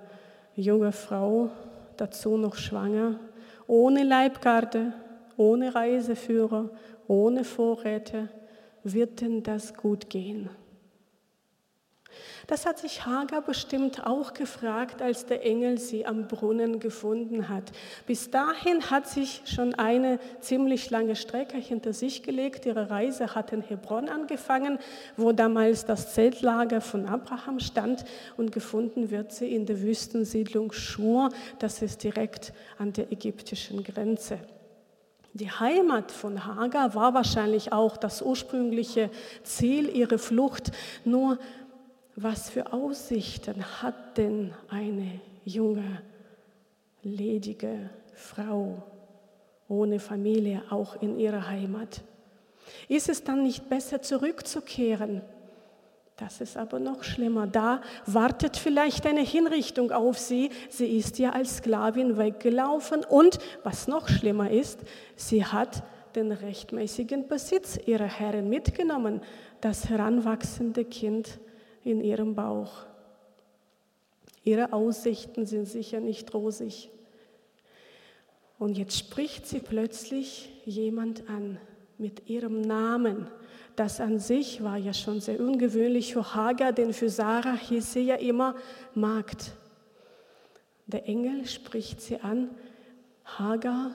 junge 0.55 0.93
Frau, 0.93 1.50
dazu 1.97 2.37
noch 2.37 2.57
schwanger, 2.57 3.21
ohne 3.67 4.02
Leibgarde, 4.02 4.93
ohne 5.37 5.75
Reiseführer, 5.75 6.71
ohne 7.07 7.45
Vorräte. 7.45 8.29
Wird 8.83 9.21
denn 9.21 9.43
das 9.43 9.75
gut 9.75 10.11
gehen? 10.11 10.50
Das 12.47 12.66
hat 12.66 12.78
sich 12.78 13.07
Hagar 13.07 13.42
bestimmt 13.42 14.07
auch 14.07 14.35
gefragt, 14.35 15.02
als 15.02 15.26
der 15.26 15.45
Engel 15.45 15.78
sie 15.78 16.07
am 16.07 16.28
Brunnen 16.28 16.81
gefunden 16.81 17.49
hat. 17.49 17.73
Bis 18.07 18.31
dahin 18.31 18.90
hat 18.90 19.09
sich 19.09 19.42
schon 19.45 19.75
eine 19.75 20.19
ziemlich 20.40 20.90
lange 20.90 21.16
Strecke 21.16 21.57
hinter 21.57 21.92
sich 21.92 22.23
gelegt. 22.23 22.66
Ihre 22.66 22.90
Reise 22.90 23.35
hat 23.35 23.52
in 23.52 23.62
Hebron 23.62 24.09
angefangen, 24.09 24.78
wo 25.16 25.33
damals 25.33 25.85
das 25.85 26.14
Zeltlager 26.14 26.81
von 26.81 27.07
Abraham 27.07 27.61
stand 27.61 28.04
und 28.37 28.52
gefunden 28.52 29.11
wird 29.11 29.33
sie 29.33 29.54
in 29.54 29.66
der 29.66 29.81
Wüstensiedlung 29.81 30.73
Schur. 30.73 31.31
Das 31.59 31.83
ist 31.83 32.02
direkt 32.02 32.52
an 32.78 32.92
der 32.92 33.12
ägyptischen 33.12 33.85
Grenze. 33.85 34.38
Die 35.35 35.50
Heimat 35.50 36.12
von 36.12 36.45
Hagar 36.45 36.95
war 36.95 37.14
wahrscheinlich 37.14 37.73
auch 37.73 37.97
das 37.97 38.21
ursprüngliche 38.21 39.09
Ziel 39.42 39.88
ihrer 39.88 40.19
Flucht, 40.19 40.73
nur 41.07 41.38
was 42.16 42.50
für 42.50 42.73
Aussichten 42.73 43.64
hat 43.83 44.19
denn 44.19 44.52
eine 44.69 45.21
junge, 45.45 46.02
ledige 47.02 47.90
Frau 48.14 48.83
ohne 49.69 49.99
Familie 49.99 50.62
auch 50.71 51.00
in 51.00 51.19
ihrer 51.19 51.49
Heimat? 51.49 52.02
Ist 52.88 53.09
es 53.09 53.25
dann 53.25 53.42
nicht 53.42 53.69
besser 53.69 54.02
zurückzukehren? 54.02 55.23
Das 56.16 56.40
ist 56.40 56.57
aber 56.57 56.78
noch 56.78 57.02
schlimmer. 57.02 57.47
Da 57.47 57.81
wartet 58.07 58.57
vielleicht 58.57 59.07
eine 59.07 59.23
Hinrichtung 59.23 59.90
auf 59.90 60.19
sie. 60.19 60.50
Sie 60.69 60.97
ist 60.97 61.19
ja 61.19 61.31
als 61.31 61.57
Sklavin 61.59 62.19
weggelaufen 62.19 63.04
und, 63.04 63.38
was 63.64 63.88
noch 63.88 64.09
schlimmer 64.09 64.50
ist, 64.50 64.81
sie 65.16 65.45
hat 65.45 65.83
den 66.14 66.31
rechtmäßigen 66.31 67.26
Besitz 67.26 67.78
ihrer 67.87 68.07
Herren 68.07 68.50
mitgenommen, 68.50 69.23
das 69.62 69.88
heranwachsende 69.88 70.85
Kind 70.85 71.40
in 71.85 72.01
ihrem 72.01 72.35
Bauch. 72.35 72.87
Ihre 74.45 74.73
Aussichten 74.73 75.47
sind 75.47 75.67
sicher 75.67 76.01
nicht 76.01 76.33
rosig. 76.35 76.91
Und 78.59 78.79
jetzt 78.79 78.99
spricht 78.99 79.47
sie 79.47 79.61
plötzlich 79.61 80.51
jemand 80.65 81.29
an 81.29 81.59
mit 81.99 82.29
ihrem 82.29 82.61
Namen. 82.61 83.29
Das 83.77 84.01
an 84.01 84.19
sich 84.19 84.62
war 84.62 84.77
ja 84.77 84.93
schon 84.93 85.21
sehr 85.21 85.41
ungewöhnlich 85.41 86.12
für 86.12 86.35
Hagar, 86.35 86.73
denn 86.73 86.93
für 86.93 87.09
Sarah 87.09 87.57
hieß 87.57 87.93
sie 87.93 88.03
ja 88.03 88.17
immer 88.17 88.55
Magd. 88.95 89.53
Der 90.87 91.09
Engel 91.09 91.47
spricht 91.47 92.01
sie 92.01 92.19
an, 92.19 92.51
Hagar, 93.25 93.93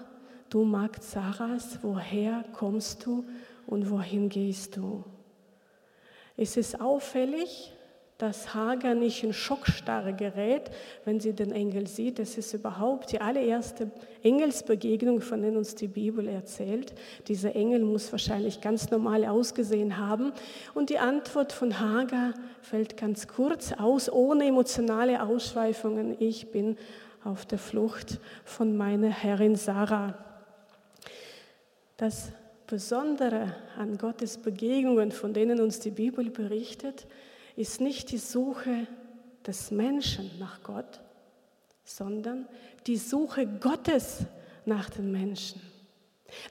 du 0.50 0.64
Magd 0.64 1.04
Sarahs, 1.04 1.80
woher 1.82 2.44
kommst 2.54 3.06
du 3.06 3.26
und 3.68 3.90
wohin 3.92 4.30
gehst 4.30 4.78
du? 4.78 5.04
Es 6.38 6.58
ist 6.58 6.80
auffällig, 6.80 7.74
dass 8.18 8.56
Hagar 8.56 8.96
nicht 8.96 9.24
in 9.24 9.32
Schockstarre 9.32 10.12
gerät, 10.14 10.72
wenn 11.06 11.20
sie 11.20 11.34
den 11.34 11.52
Engel 11.52 11.86
sieht. 11.86 12.18
Das 12.18 12.36
ist 12.36 12.52
überhaupt 12.54 13.12
die 13.12 13.22
allererste 13.22 13.92
Engelsbegegnung, 14.24 15.22
von 15.22 15.44
der 15.44 15.52
uns 15.52 15.76
die 15.76 15.88
Bibel 15.88 16.28
erzählt. 16.28 16.94
Dieser 17.28 17.56
Engel 17.56 17.82
muss 17.82 18.12
wahrscheinlich 18.12 18.60
ganz 18.60 18.90
normal 18.90 19.24
ausgesehen 19.26 19.98
haben. 19.98 20.34
Und 20.74 20.90
die 20.90 20.98
Antwort 20.98 21.52
von 21.52 21.80
Hagar 21.80 22.34
fällt 22.62 22.98
ganz 22.98 23.28
kurz 23.28 23.72
aus, 23.74 24.12
ohne 24.12 24.46
emotionale 24.46 25.22
Ausschweifungen. 25.22 26.16
Ich 26.20 26.50
bin 26.52 26.76
auf 27.24 27.46
der 27.46 27.60
Flucht 27.60 28.20
von 28.46 28.76
meiner 28.76 29.10
Herrin 29.10 29.56
Sarah. 29.56 30.18
Das 31.98 32.32
Besondere 32.66 33.56
an 33.78 33.98
Gottes 33.98 34.40
Begegnungen, 34.40 35.12
von 35.12 35.34
denen 35.34 35.62
uns 35.62 35.80
die 35.80 35.92
Bibel 35.92 36.30
berichtet, 36.32 37.06
ist 37.58 37.82
nicht 37.82 38.12
die 38.12 38.20
Suche 38.20 38.88
des 39.46 39.72
Menschen 39.72 40.32
nach 40.40 40.64
Gott, 40.64 41.02
sondern 41.84 42.48
die 42.86 42.98
Suche 42.98 43.46
Gottes 43.46 44.20
nach 44.66 44.90
den 44.90 45.12
Menschen. 45.12 45.62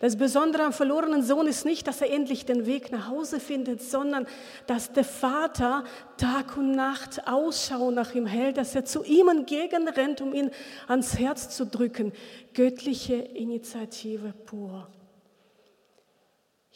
Das 0.01 0.17
Besondere 0.17 0.65
am 0.65 0.73
verlorenen 0.73 1.23
Sohn 1.23 1.47
ist 1.47 1.65
nicht, 1.65 1.87
dass 1.87 2.01
er 2.01 2.11
endlich 2.11 2.45
den 2.45 2.67
Weg 2.67 2.91
nach 2.91 3.09
Hause 3.09 3.39
findet, 3.39 3.83
sondern 3.83 4.27
dass 4.67 4.93
der 4.93 5.05
Vater 5.05 5.85
Tag 6.17 6.57
und 6.57 6.73
Nacht 6.73 7.29
Ausschau 7.29 7.91
nach 7.91 8.15
ihm 8.15 8.27
hält, 8.27 8.57
dass 8.57 8.75
er 8.75 8.85
zu 8.85 9.05
ihm 9.05 9.29
entgegenrennt, 9.29 10.23
um 10.23 10.35
ihn 10.35 10.51
ans 10.89 11.19
Herz 11.19 11.55
zu 11.55 11.67
drücken. 11.67 12.13
Göttliche 12.55 13.15
Initiative 13.15 14.33
pur. 14.47 14.89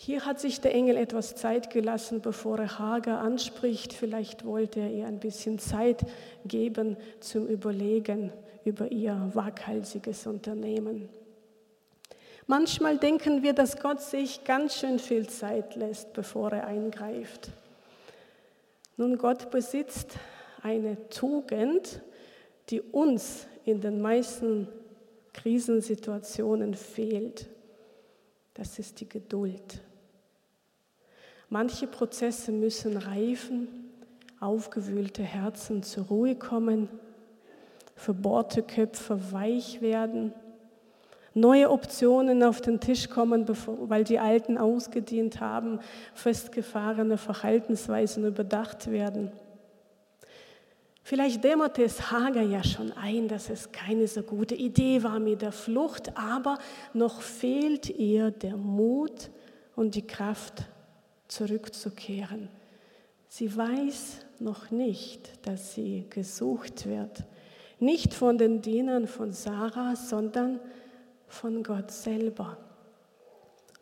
Hier 0.02 0.24
hat 0.24 0.40
sich 0.40 0.62
der 0.62 0.74
Engel 0.74 0.96
etwas 0.96 1.36
Zeit 1.36 1.68
gelassen, 1.68 2.22
bevor 2.22 2.58
er 2.58 2.78
Hagar 2.78 3.20
anspricht. 3.20 3.92
Vielleicht 3.92 4.46
wollte 4.46 4.80
er 4.80 4.90
ihr 4.90 5.06
ein 5.06 5.20
bisschen 5.20 5.58
Zeit 5.58 6.06
geben 6.46 6.96
zum 7.20 7.46
Überlegen 7.46 8.32
über 8.64 8.90
ihr 8.90 9.30
waghalsiges 9.34 10.26
Unternehmen. 10.26 11.10
Manchmal 12.46 12.96
denken 12.96 13.42
wir, 13.42 13.52
dass 13.52 13.78
Gott 13.78 14.00
sich 14.00 14.42
ganz 14.44 14.76
schön 14.76 14.98
viel 14.98 15.28
Zeit 15.28 15.76
lässt, 15.76 16.14
bevor 16.14 16.50
er 16.50 16.66
eingreift. 16.66 17.50
Nun, 18.96 19.18
Gott 19.18 19.50
besitzt 19.50 20.14
eine 20.62 21.10
Tugend, 21.10 22.00
die 22.70 22.80
uns 22.80 23.46
in 23.66 23.82
den 23.82 24.00
meisten 24.00 24.66
Krisensituationen 25.34 26.72
fehlt. 26.72 27.50
Das 28.54 28.78
ist 28.78 28.98
die 29.00 29.08
Geduld. 29.08 29.82
Manche 31.50 31.86
Prozesse 31.86 32.52
müssen 32.52 32.96
reifen, 32.96 33.68
aufgewühlte 34.40 35.22
Herzen 35.22 35.82
zur 35.82 36.06
Ruhe 36.06 36.36
kommen, 36.36 36.88
verbohrte 37.94 38.62
Köpfe 38.62 39.32
weich 39.32 39.82
werden 39.82 40.32
neue 41.34 41.70
Optionen 41.70 42.42
auf 42.42 42.60
den 42.60 42.80
Tisch 42.80 43.08
kommen, 43.08 43.46
weil 43.88 44.04
die 44.04 44.18
alten 44.18 44.58
ausgedient 44.58 45.40
haben, 45.40 45.80
festgefahrene 46.14 47.18
Verhaltensweisen 47.18 48.26
überdacht 48.26 48.90
werden. 48.90 49.30
Vielleicht 51.02 51.42
dämmerte 51.42 51.82
es 51.82 52.10
Hager 52.12 52.42
ja 52.42 52.62
schon 52.62 52.92
ein, 52.92 53.26
dass 53.26 53.50
es 53.50 53.72
keine 53.72 54.06
so 54.06 54.22
gute 54.22 54.54
Idee 54.54 55.02
war 55.02 55.18
mit 55.18 55.42
der 55.42 55.52
Flucht, 55.52 56.16
aber 56.16 56.58
noch 56.92 57.20
fehlt 57.20 57.88
ihr 57.88 58.30
der 58.30 58.56
Mut 58.56 59.30
und 59.74 59.94
die 59.94 60.06
Kraft, 60.06 60.64
zurückzukehren. 61.30 62.48
Sie 63.28 63.56
weiß 63.56 64.18
noch 64.40 64.70
nicht, 64.70 65.46
dass 65.46 65.74
sie 65.74 66.06
gesucht 66.10 66.86
wird. 66.86 67.24
Nicht 67.78 68.12
von 68.12 68.36
den 68.38 68.60
Dienern 68.60 69.06
von 69.06 69.32
Sarah, 69.32 69.96
sondern 69.96 70.60
von 71.28 71.62
Gott 71.62 71.90
selber. 71.90 72.58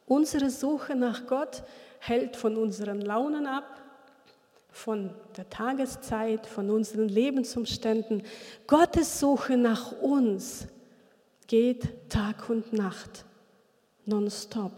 Unsere 0.07 0.51
Suche 0.51 0.95
nach 0.95 1.27
Gott 1.27 1.63
hält 1.99 2.37
von 2.37 2.57
unseren 2.57 3.01
Launen 3.01 3.47
ab, 3.47 3.81
von 4.71 5.11
der 5.37 5.49
Tageszeit, 5.49 6.47
von 6.47 6.71
unseren 6.71 7.09
Lebensumständen. 7.09 8.23
Gottes 8.67 9.19
Suche 9.19 9.57
nach 9.57 9.93
uns 9.93 10.69
geht 11.47 12.11
Tag 12.11 12.49
und 12.51 12.73
Nacht, 12.73 13.25
nonstop. 14.05 14.73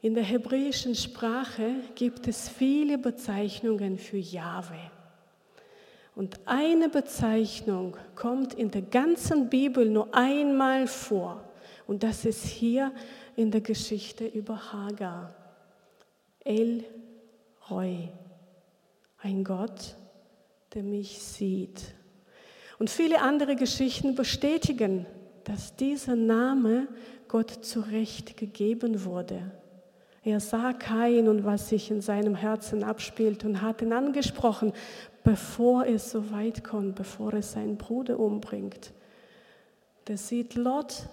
In 0.00 0.14
der 0.14 0.22
hebräischen 0.22 0.94
Sprache 0.94 1.74
gibt 1.96 2.28
es 2.28 2.48
viele 2.48 2.98
Bezeichnungen 2.98 3.98
für 3.98 4.18
Jahwe. 4.18 4.78
Und 6.14 6.38
eine 6.46 6.88
Bezeichnung 6.88 7.96
kommt 8.14 8.54
in 8.54 8.70
der 8.70 8.82
ganzen 8.82 9.48
Bibel 9.48 9.88
nur 9.88 10.14
einmal 10.14 10.86
vor. 10.86 11.44
Und 11.86 12.02
das 12.02 12.24
ist 12.24 12.44
hier 12.44 12.92
in 13.34 13.50
der 13.50 13.60
Geschichte 13.60 14.26
über 14.26 14.72
Hagar. 14.72 15.34
El 16.44 16.84
Roy, 17.70 18.08
ein 19.18 19.42
Gott, 19.42 19.96
der 20.74 20.82
mich 20.82 21.20
sieht. 21.20 21.82
Und 22.78 22.88
viele 22.88 23.20
andere 23.20 23.56
Geschichten 23.56 24.14
bestätigen, 24.14 25.06
dass 25.44 25.74
dieser 25.74 26.14
Name 26.14 26.86
Gott 27.26 27.64
zurecht 27.64 28.36
gegeben 28.36 29.04
wurde. 29.04 29.50
Er 30.24 30.40
sah 30.40 30.72
Kain 30.72 31.28
und 31.28 31.44
was 31.44 31.68
sich 31.68 31.90
in 31.90 32.00
seinem 32.00 32.34
Herzen 32.34 32.84
abspielt 32.84 33.44
und 33.44 33.62
hat 33.62 33.82
ihn 33.82 33.92
angesprochen 33.92 34.72
bevor 35.28 35.86
es 35.86 36.10
so 36.10 36.30
weit 36.30 36.64
kommt, 36.64 36.94
bevor 36.94 37.34
es 37.34 37.52
seinen 37.52 37.76
Bruder 37.76 38.18
umbringt. 38.18 38.94
Der 40.06 40.16
sieht 40.16 40.54
Lot 40.54 41.06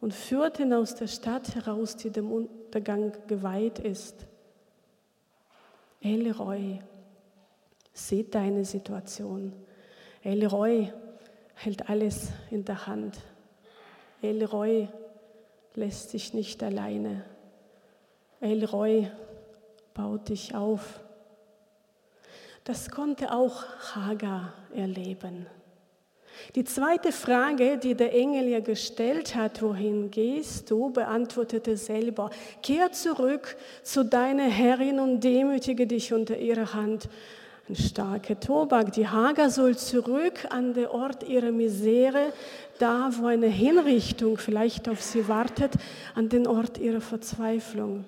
und 0.00 0.14
führt 0.14 0.58
ihn 0.60 0.72
aus 0.72 0.94
der 0.94 1.08
Stadt 1.08 1.54
heraus, 1.54 1.94
die 1.94 2.08
dem 2.08 2.32
Untergang 2.32 3.12
geweiht 3.26 3.78
ist. 3.78 4.26
Elroy 6.00 6.78
sieht 7.92 8.34
deine 8.34 8.64
Situation. 8.64 9.52
Elroy 10.22 10.90
hält 11.54 11.90
alles 11.90 12.28
in 12.50 12.64
der 12.64 12.86
Hand. 12.86 13.18
Elroy 14.22 14.88
lässt 15.74 16.08
sich 16.08 16.32
nicht 16.32 16.62
alleine. 16.62 17.26
Elroy 18.44 19.08
baut 19.94 20.28
dich 20.28 20.54
auf. 20.54 21.00
Das 22.64 22.90
konnte 22.90 23.32
auch 23.32 23.64
Hagar 23.94 24.52
erleben. 24.74 25.46
Die 26.54 26.64
zweite 26.64 27.10
Frage, 27.10 27.78
die 27.78 27.94
der 27.94 28.12
Engel 28.12 28.48
ihr 28.48 28.60
gestellt 28.60 29.34
hat, 29.34 29.62
wohin 29.62 30.10
gehst 30.10 30.70
du, 30.70 30.90
beantwortete 30.90 31.76
selber, 31.78 32.30
kehr 32.62 32.92
zurück 32.92 33.56
zu 33.82 34.04
deiner 34.04 34.48
Herrin 34.48 35.00
und 35.00 35.20
demütige 35.20 35.86
dich 35.86 36.12
unter 36.12 36.36
ihrer 36.36 36.74
Hand. 36.74 37.08
Ein 37.66 37.76
starker 37.76 38.38
Tobak. 38.38 38.92
Die 38.92 39.08
Hagar 39.08 39.48
soll 39.48 39.74
zurück 39.78 40.46
an 40.50 40.74
den 40.74 40.88
Ort 40.88 41.22
ihrer 41.22 41.50
Misere, 41.50 42.32
da 42.78 43.08
wo 43.12 43.26
eine 43.26 43.46
Hinrichtung 43.46 44.36
vielleicht 44.36 44.86
auf 44.88 45.00
sie 45.00 45.28
wartet, 45.28 45.72
an 46.14 46.28
den 46.28 46.46
Ort 46.46 46.76
ihrer 46.76 47.00
Verzweiflung. 47.00 48.04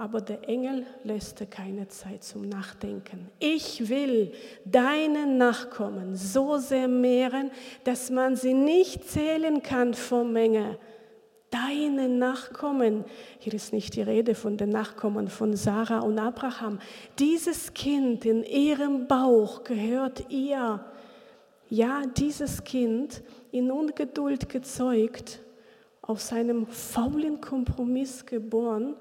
Aber 0.00 0.20
der 0.20 0.48
Engel 0.48 0.86
lässt 1.02 1.50
keine 1.50 1.88
Zeit 1.88 2.22
zum 2.22 2.48
Nachdenken. 2.48 3.30
Ich 3.40 3.88
will 3.88 4.32
deine 4.64 5.26
Nachkommen 5.26 6.14
so 6.14 6.56
sehr 6.58 6.86
mehren, 6.86 7.50
dass 7.82 8.08
man 8.08 8.36
sie 8.36 8.54
nicht 8.54 9.10
zählen 9.10 9.60
kann 9.60 9.94
vor 9.94 10.22
Menge. 10.22 10.78
Deine 11.50 12.08
Nachkommen, 12.08 13.06
hier 13.40 13.54
ist 13.54 13.72
nicht 13.72 13.96
die 13.96 14.02
Rede 14.02 14.36
von 14.36 14.56
den 14.56 14.68
Nachkommen 14.68 15.26
von 15.26 15.56
Sarah 15.56 15.98
und 15.98 16.20
Abraham. 16.20 16.78
Dieses 17.18 17.74
Kind 17.74 18.24
in 18.24 18.44
ihrem 18.44 19.08
Bauch 19.08 19.64
gehört 19.64 20.30
ihr. 20.30 20.84
Ja, 21.70 22.02
dieses 22.16 22.62
Kind 22.62 23.24
in 23.50 23.72
Ungeduld 23.72 24.48
gezeugt, 24.48 25.40
aus 26.02 26.32
einem 26.32 26.68
faulen 26.68 27.40
Kompromiss 27.40 28.24
geboren 28.24 28.94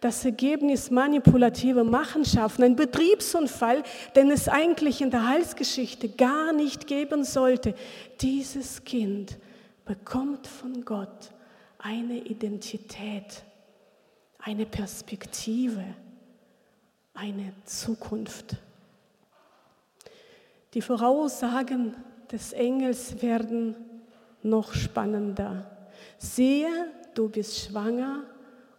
das 0.00 0.24
Ergebnis 0.24 0.90
manipulative 0.90 1.84
Machenschaften, 1.84 2.62
ein 2.62 2.76
Betriebsunfall, 2.76 3.82
den 4.14 4.30
es 4.30 4.48
eigentlich 4.48 5.00
in 5.00 5.10
der 5.10 5.28
Heilsgeschichte 5.28 6.08
gar 6.08 6.52
nicht 6.52 6.86
geben 6.86 7.24
sollte. 7.24 7.74
Dieses 8.20 8.84
Kind 8.84 9.38
bekommt 9.84 10.46
von 10.46 10.84
Gott 10.84 11.30
eine 11.78 12.18
Identität, 12.18 13.42
eine 14.38 14.66
Perspektive, 14.66 15.84
eine 17.14 17.52
Zukunft. 17.64 18.56
Die 20.74 20.82
Voraussagen 20.82 21.94
des 22.30 22.52
Engels 22.52 23.22
werden 23.22 23.76
noch 24.42 24.74
spannender. 24.74 25.70
Siehe, 26.18 26.68
du 27.14 27.28
bist 27.28 27.58
schwanger 27.58 28.24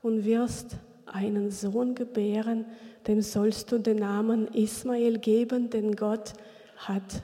und 0.01 0.25
wirst 0.25 0.75
einen 1.07 1.51
Sohn 1.51 1.95
gebären, 1.95 2.65
dem 3.07 3.21
sollst 3.21 3.71
du 3.71 3.77
den 3.77 3.97
Namen 3.97 4.47
Ismael 4.53 5.17
geben, 5.19 5.69
denn 5.69 5.95
Gott 5.95 6.33
hat 6.77 7.21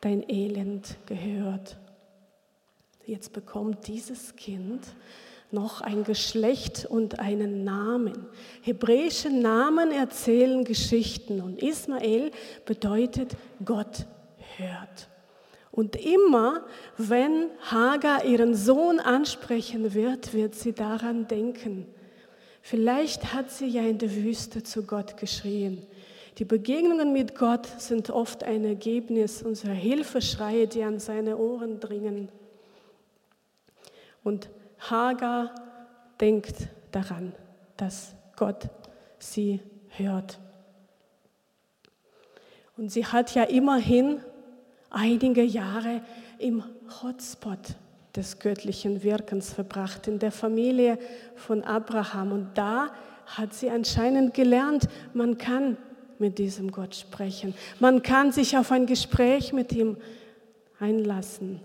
dein 0.00 0.28
Elend 0.28 0.96
gehört. 1.06 1.76
Jetzt 3.06 3.32
bekommt 3.32 3.86
dieses 3.88 4.36
Kind 4.36 4.80
noch 5.50 5.80
ein 5.80 6.04
Geschlecht 6.04 6.86
und 6.86 7.18
einen 7.20 7.62
Namen. 7.62 8.26
Hebräische 8.62 9.30
Namen 9.30 9.92
erzählen 9.92 10.64
Geschichten 10.64 11.40
und 11.40 11.62
Ismael 11.62 12.30
bedeutet 12.64 13.36
Gott 13.64 14.06
hört. 14.56 15.08
Und 15.70 15.96
immer, 15.96 16.64
wenn 16.98 17.50
Hagar 17.60 18.24
ihren 18.24 18.54
Sohn 18.54 19.00
ansprechen 19.00 19.94
wird, 19.94 20.34
wird 20.34 20.54
sie 20.54 20.72
daran 20.72 21.28
denken. 21.28 21.86
Vielleicht 22.62 23.34
hat 23.34 23.50
sie 23.50 23.66
ja 23.66 23.82
in 23.82 23.98
der 23.98 24.14
Wüste 24.14 24.62
zu 24.62 24.84
Gott 24.84 25.16
geschrien. 25.16 25.84
Die 26.38 26.44
Begegnungen 26.44 27.12
mit 27.12 27.34
Gott 27.34 27.66
sind 27.78 28.08
oft 28.08 28.44
ein 28.44 28.64
Ergebnis 28.64 29.42
unserer 29.42 29.74
Hilfeschreie, 29.74 30.68
die 30.68 30.82
an 30.82 30.98
seine 30.98 31.36
Ohren 31.36 31.80
dringen. 31.80 32.30
Und 34.22 34.48
Hagar 34.78 35.54
denkt 36.20 36.68
daran, 36.92 37.34
dass 37.76 38.14
Gott 38.36 38.68
sie 39.18 39.60
hört. 39.88 40.38
Und 42.76 42.90
sie 42.90 43.04
hat 43.04 43.34
ja 43.34 43.42
immerhin 43.42 44.20
einige 44.88 45.42
Jahre 45.42 46.02
im 46.38 46.62
Hotspot 47.02 47.76
des 48.14 48.38
göttlichen 48.38 49.02
Wirkens 49.02 49.52
verbracht, 49.52 50.06
in 50.06 50.18
der 50.18 50.32
Familie 50.32 50.98
von 51.34 51.62
Abraham. 51.62 52.32
Und 52.32 52.50
da 52.54 52.90
hat 53.26 53.54
sie 53.54 53.70
anscheinend 53.70 54.34
gelernt, 54.34 54.88
man 55.14 55.38
kann 55.38 55.76
mit 56.18 56.38
diesem 56.38 56.70
Gott 56.70 56.94
sprechen. 56.94 57.54
Man 57.80 58.02
kann 58.02 58.32
sich 58.32 58.56
auf 58.56 58.70
ein 58.70 58.86
Gespräch 58.86 59.52
mit 59.52 59.72
ihm 59.72 59.96
einlassen. 60.78 61.60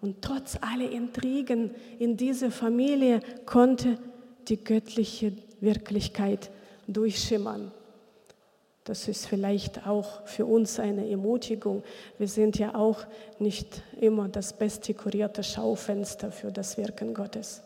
Und 0.00 0.22
trotz 0.22 0.56
aller 0.60 0.90
Intrigen 0.90 1.72
in 1.98 2.16
dieser 2.16 2.50
Familie 2.50 3.20
konnte 3.44 3.98
die 4.48 4.62
göttliche 4.62 5.32
Wirklichkeit 5.60 6.50
durchschimmern. 6.86 7.72
Das 8.88 9.06
ist 9.06 9.26
vielleicht 9.26 9.86
auch 9.86 10.24
für 10.24 10.46
uns 10.46 10.80
eine 10.80 11.10
Ermutigung. 11.10 11.82
Wir 12.16 12.26
sind 12.26 12.58
ja 12.58 12.74
auch 12.74 13.04
nicht 13.38 13.82
immer 14.00 14.28
das 14.30 14.54
bestdekorierte 14.54 15.42
Schaufenster 15.42 16.32
für 16.32 16.50
das 16.50 16.78
Wirken 16.78 17.12
Gottes. 17.12 17.62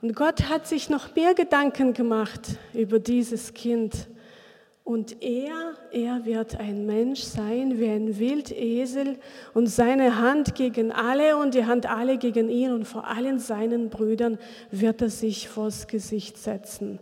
Und 0.00 0.14
Gott 0.14 0.48
hat 0.48 0.68
sich 0.68 0.88
noch 0.88 1.16
mehr 1.16 1.34
Gedanken 1.34 1.94
gemacht 1.94 2.42
über 2.74 3.00
dieses 3.00 3.54
Kind. 3.54 4.06
Und 4.84 5.20
er, 5.20 5.74
er 5.90 6.24
wird 6.24 6.60
ein 6.60 6.86
Mensch 6.86 7.22
sein 7.22 7.80
wie 7.80 7.88
ein 7.88 8.16
Wildesel 8.16 9.18
und 9.52 9.66
seine 9.66 10.20
Hand 10.20 10.54
gegen 10.54 10.92
alle 10.92 11.38
und 11.38 11.54
die 11.54 11.64
Hand 11.64 11.86
alle 11.86 12.18
gegen 12.18 12.48
ihn 12.50 12.70
und 12.70 12.84
vor 12.84 13.08
allen 13.08 13.40
seinen 13.40 13.90
Brüdern 13.90 14.38
wird 14.70 15.02
er 15.02 15.10
sich 15.10 15.48
vors 15.48 15.88
Gesicht 15.88 16.38
setzen. 16.38 17.00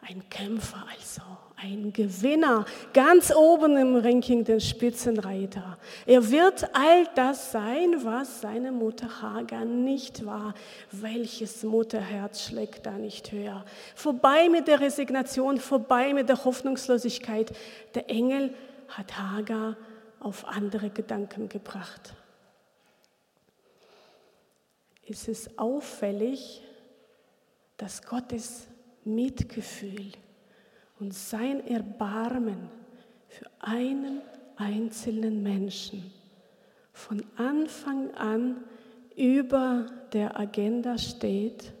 Ein 0.00 0.28
Kämpfer 0.28 0.84
also 0.92 1.22
ein 1.64 1.92
Gewinner, 1.94 2.66
ganz 2.92 3.34
oben 3.34 3.76
im 3.78 3.96
Ranking 3.96 4.44
den 4.44 4.60
Spitzenreiter. 4.60 5.78
Er 6.04 6.30
wird 6.30 6.68
all 6.74 7.06
das 7.14 7.52
sein, 7.52 8.04
was 8.04 8.42
seine 8.42 8.70
Mutter 8.70 9.22
Hagar 9.22 9.64
nicht 9.64 10.26
war. 10.26 10.54
Welches 10.90 11.62
Mutterherz 11.62 12.42
schlägt 12.42 12.84
da 12.84 12.92
nicht 12.92 13.32
höher? 13.32 13.64
Vorbei 13.94 14.50
mit 14.50 14.68
der 14.68 14.80
Resignation, 14.80 15.58
vorbei 15.58 16.12
mit 16.12 16.28
der 16.28 16.44
Hoffnungslosigkeit. 16.44 17.56
Der 17.94 18.10
Engel 18.10 18.52
hat 18.88 19.18
Hagar 19.18 19.76
auf 20.20 20.46
andere 20.46 20.90
Gedanken 20.90 21.48
gebracht. 21.48 22.14
Es 25.08 25.28
ist 25.28 25.58
auffällig, 25.58 26.62
dass 27.78 28.02
Gottes 28.02 28.66
Mitgefühl 29.04 30.12
und 31.00 31.14
sein 31.14 31.66
Erbarmen 31.66 32.68
für 33.28 33.46
einen 33.60 34.22
einzelnen 34.56 35.42
Menschen 35.42 36.12
von 36.92 37.24
Anfang 37.36 38.14
an 38.14 38.62
über 39.16 39.86
der 40.12 40.38
Agenda 40.38 40.96
steht, 40.98 41.72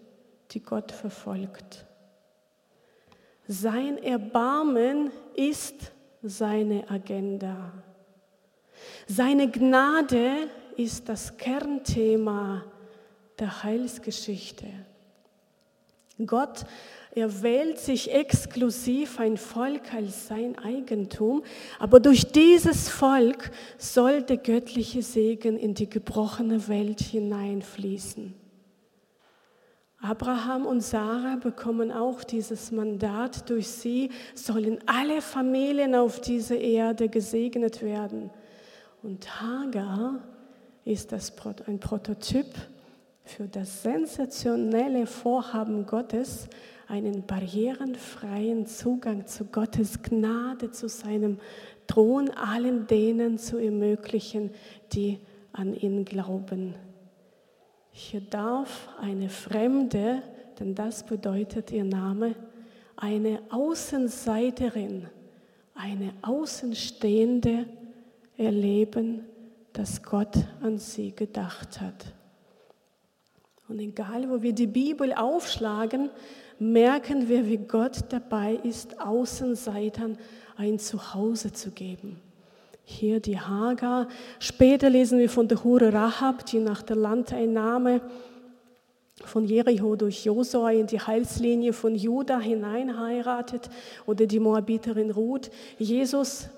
die 0.50 0.60
Gott 0.60 0.92
verfolgt. 0.92 1.86
Sein 3.46 3.98
Erbarmen 3.98 5.10
ist 5.34 5.92
seine 6.22 6.88
Agenda. 6.88 7.72
Seine 9.06 9.50
Gnade 9.50 10.48
ist 10.76 11.08
das 11.08 11.36
Kernthema 11.36 12.64
der 13.38 13.62
Heilsgeschichte. 13.62 14.66
Gott 16.26 16.64
er 17.14 17.42
wählt 17.42 17.78
sich 17.78 18.12
exklusiv 18.12 19.20
ein 19.20 19.36
Volk 19.36 19.94
als 19.94 20.26
sein 20.26 20.58
Eigentum, 20.58 21.44
aber 21.78 22.00
durch 22.00 22.32
dieses 22.32 22.88
Volk 22.88 23.52
soll 23.78 24.22
der 24.22 24.38
göttliche 24.38 25.02
Segen 25.02 25.56
in 25.56 25.74
die 25.74 25.88
gebrochene 25.88 26.66
Welt 26.66 27.00
hineinfließen. 27.00 28.34
Abraham 30.04 30.66
und 30.66 30.82
Sarah 30.82 31.36
bekommen 31.36 31.90
auch 31.90 32.24
dieses 32.24 32.70
Mandat. 32.70 33.48
Durch 33.48 33.68
sie 33.68 34.10
sollen 34.34 34.78
alle 34.84 35.22
Familien 35.22 35.94
auf 35.94 36.20
dieser 36.20 36.58
Erde 36.58 37.08
gesegnet 37.08 37.80
werden. 37.80 38.30
Und 39.02 39.40
Hagar 39.40 40.20
ist 40.84 41.12
das 41.12 41.32
ein 41.66 41.80
Prototyp 41.80 42.48
für 43.24 43.48
das 43.48 43.82
sensationelle 43.82 45.06
Vorhaben 45.06 45.86
Gottes, 45.86 46.48
einen 46.88 47.26
barrierenfreien 47.26 48.66
Zugang 48.66 49.26
zu 49.26 49.46
Gottes 49.46 50.02
Gnade, 50.02 50.70
zu 50.70 50.88
seinem 50.88 51.38
Thron, 51.86 52.30
allen 52.30 52.86
denen 52.86 53.38
zu 53.38 53.58
ermöglichen, 53.58 54.50
die 54.92 55.18
an 55.52 55.74
ihn 55.74 56.04
glauben. 56.04 56.74
Hier 57.90 58.20
darf 58.20 58.88
eine 59.00 59.28
Fremde, 59.28 60.22
denn 60.58 60.74
das 60.74 61.04
bedeutet 61.04 61.70
ihr 61.70 61.84
Name, 61.84 62.34
eine 62.96 63.40
Außenseiterin, 63.50 65.08
eine 65.74 66.12
Außenstehende 66.22 67.66
erleben, 68.36 69.24
dass 69.72 70.02
Gott 70.02 70.36
an 70.60 70.78
sie 70.78 71.12
gedacht 71.12 71.80
hat. 71.80 72.14
Und 73.68 73.78
egal, 73.78 74.28
wo 74.30 74.42
wir 74.42 74.52
die 74.52 74.66
Bibel 74.66 75.12
aufschlagen, 75.12 76.10
merken 76.58 77.28
wir, 77.28 77.46
wie 77.46 77.58
Gott 77.58 78.04
dabei 78.10 78.58
ist, 78.62 79.00
Außenseitern 79.00 80.18
ein 80.56 80.78
Zuhause 80.78 81.52
zu 81.52 81.70
geben. 81.70 82.20
Hier 82.84 83.20
die 83.20 83.40
Hagar. 83.40 84.08
Später 84.38 84.90
lesen 84.90 85.18
wir 85.18 85.30
von 85.30 85.48
der 85.48 85.64
Hure 85.64 85.92
Rahab, 85.92 86.46
die 86.46 86.58
nach 86.58 86.82
der 86.82 86.96
Landeinnahme 86.96 88.02
von 89.22 89.44
Jericho 89.44 89.96
durch 89.96 90.24
Josua 90.24 90.72
in 90.72 90.86
die 90.86 91.00
Heilslinie 91.00 91.72
von 91.72 91.94
Juda 91.94 92.38
hinein 92.40 92.98
heiratet 92.98 93.70
oder 94.06 94.26
die 94.26 94.40
Moabiterin 94.40 95.10
Ruth. 95.10 95.50
Jesus 95.78 96.48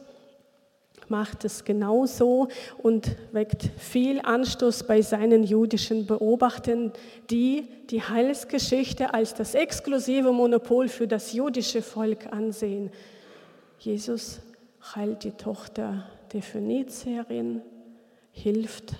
macht 1.10 1.44
es 1.44 1.64
genauso 1.64 2.48
und 2.78 3.16
weckt 3.32 3.70
viel 3.78 4.20
Anstoß 4.20 4.84
bei 4.84 5.02
seinen 5.02 5.44
jüdischen 5.44 6.06
Beobachtern, 6.06 6.92
die 7.30 7.68
die 7.90 8.02
Heilsgeschichte 8.02 9.14
als 9.14 9.34
das 9.34 9.54
exklusive 9.54 10.32
Monopol 10.32 10.88
für 10.88 11.06
das 11.06 11.32
jüdische 11.32 11.82
Volk 11.82 12.32
ansehen. 12.32 12.90
Jesus 13.78 14.40
heilt 14.94 15.24
die 15.24 15.32
Tochter 15.32 16.04
der 16.32 16.42
Phönizierin, 16.42 17.62
hilft 18.32 18.94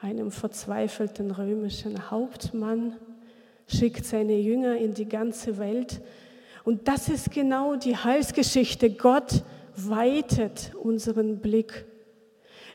einem 0.00 0.30
verzweifelten 0.30 1.30
römischen 1.30 2.10
Hauptmann, 2.10 2.96
schickt 3.66 4.04
seine 4.04 4.34
Jünger 4.34 4.76
in 4.76 4.94
die 4.94 5.08
ganze 5.08 5.58
Welt. 5.58 6.00
Und 6.64 6.88
das 6.88 7.08
ist 7.08 7.30
genau 7.30 7.76
die 7.76 7.96
Heilsgeschichte. 7.96 8.90
Gott 8.90 9.42
weitet 9.76 10.72
unseren 10.74 11.40
Blick. 11.40 11.86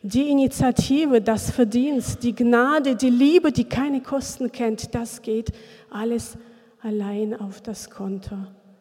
Die 0.02 0.30
Initiative, 0.30 1.22
das 1.22 1.52
Verdienst, 1.52 2.24
die 2.24 2.34
Gnade, 2.34 2.96
die 2.96 3.10
Liebe, 3.10 3.52
die 3.52 3.66
keine 3.66 4.02
Kosten 4.02 4.52
kennt, 4.52 4.96
das 4.96 5.22
geht 5.22 5.52
alles 5.90 6.38
allein 6.82 7.40
auf 7.40 7.62
das 7.62 7.90
Konto 7.90 8.36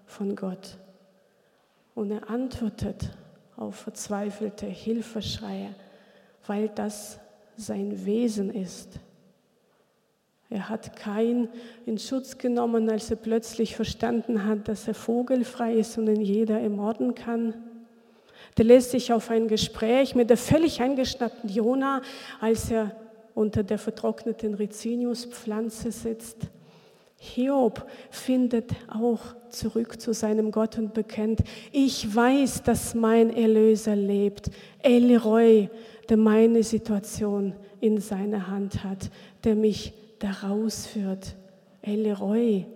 von 0.06 0.36
Gott. 0.36 0.78
Und 1.94 2.12
er 2.12 2.30
antwortet 2.30 3.10
auf 3.56 3.74
verzweifelte 3.74 4.66
Hilfeschreie, 4.66 5.74
weil 6.46 6.68
das 6.68 7.18
sein 7.56 8.06
Wesen 8.06 8.54
ist. 8.54 9.00
Er 10.50 10.68
hat 10.68 10.96
keinen 10.96 11.48
in 11.84 11.98
Schutz 11.98 12.38
genommen, 12.38 12.88
als 12.88 13.10
er 13.10 13.16
plötzlich 13.16 13.76
verstanden 13.76 14.44
hat, 14.44 14.68
dass 14.68 14.88
er 14.88 14.94
vogelfrei 14.94 15.74
ist 15.74 15.98
und 15.98 16.06
ihn 16.06 16.22
jeder 16.22 16.58
ermorden 16.60 17.14
kann. 17.14 17.54
Der 18.56 18.64
lässt 18.64 18.90
sich 18.90 19.12
auf 19.12 19.30
ein 19.30 19.48
Gespräch 19.48 20.14
mit 20.14 20.30
der 20.30 20.36
völlig 20.36 20.80
eingeschnappten 20.80 21.48
Jona, 21.50 22.02
als 22.40 22.70
er 22.70 22.96
unter 23.34 23.62
der 23.62 23.78
vertrockneten 23.78 24.54
Rizinus-Pflanze 24.54 25.92
sitzt. 25.92 26.48
Hiob 27.20 27.84
findet 28.10 28.72
auch 28.88 29.20
zurück 29.50 30.00
zu 30.00 30.12
seinem 30.12 30.52
Gott 30.52 30.78
und 30.78 30.94
bekennt, 30.94 31.40
ich 31.72 32.14
weiß, 32.14 32.62
dass 32.62 32.94
mein 32.94 33.30
Erlöser 33.30 33.96
lebt. 33.96 34.50
Elroy, 34.82 35.68
der 36.08 36.16
meine 36.16 36.62
Situation 36.62 37.54
in 37.80 38.00
seiner 38.00 38.46
Hand 38.46 38.84
hat, 38.84 39.10
der 39.44 39.56
mich 39.56 39.92
daraus 40.20 40.86
führt. 40.86 41.34
Elroy, 41.82 42.66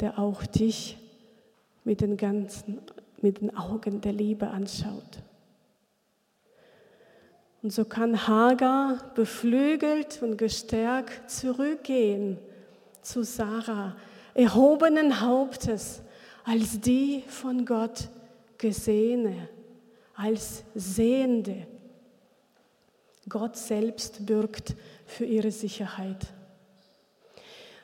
der 0.00 0.18
auch 0.18 0.44
dich 0.44 0.98
mit 1.84 2.00
den 2.00 2.16
ganzen 2.16 2.80
mit 3.22 3.40
den 3.40 3.56
Augen 3.56 4.00
der 4.00 4.12
Liebe 4.12 4.48
anschaut. 4.48 5.22
Und 7.62 7.72
so 7.72 7.84
kann 7.84 8.28
Hagar 8.28 9.12
beflügelt 9.14 10.22
und 10.22 10.36
gestärkt 10.36 11.30
zurückgehen 11.30 12.38
zu 13.02 13.24
Sarah, 13.24 13.96
erhobenen 14.34 15.20
Hauptes, 15.20 16.02
als 16.44 16.80
die 16.80 17.24
von 17.26 17.64
Gott 17.64 18.08
gesehene, 18.58 19.48
als 20.14 20.62
Sehende. 20.74 21.66
Gott 23.28 23.56
selbst 23.56 24.24
bürgt 24.26 24.76
für 25.04 25.24
ihre 25.24 25.50
Sicherheit. 25.50 26.32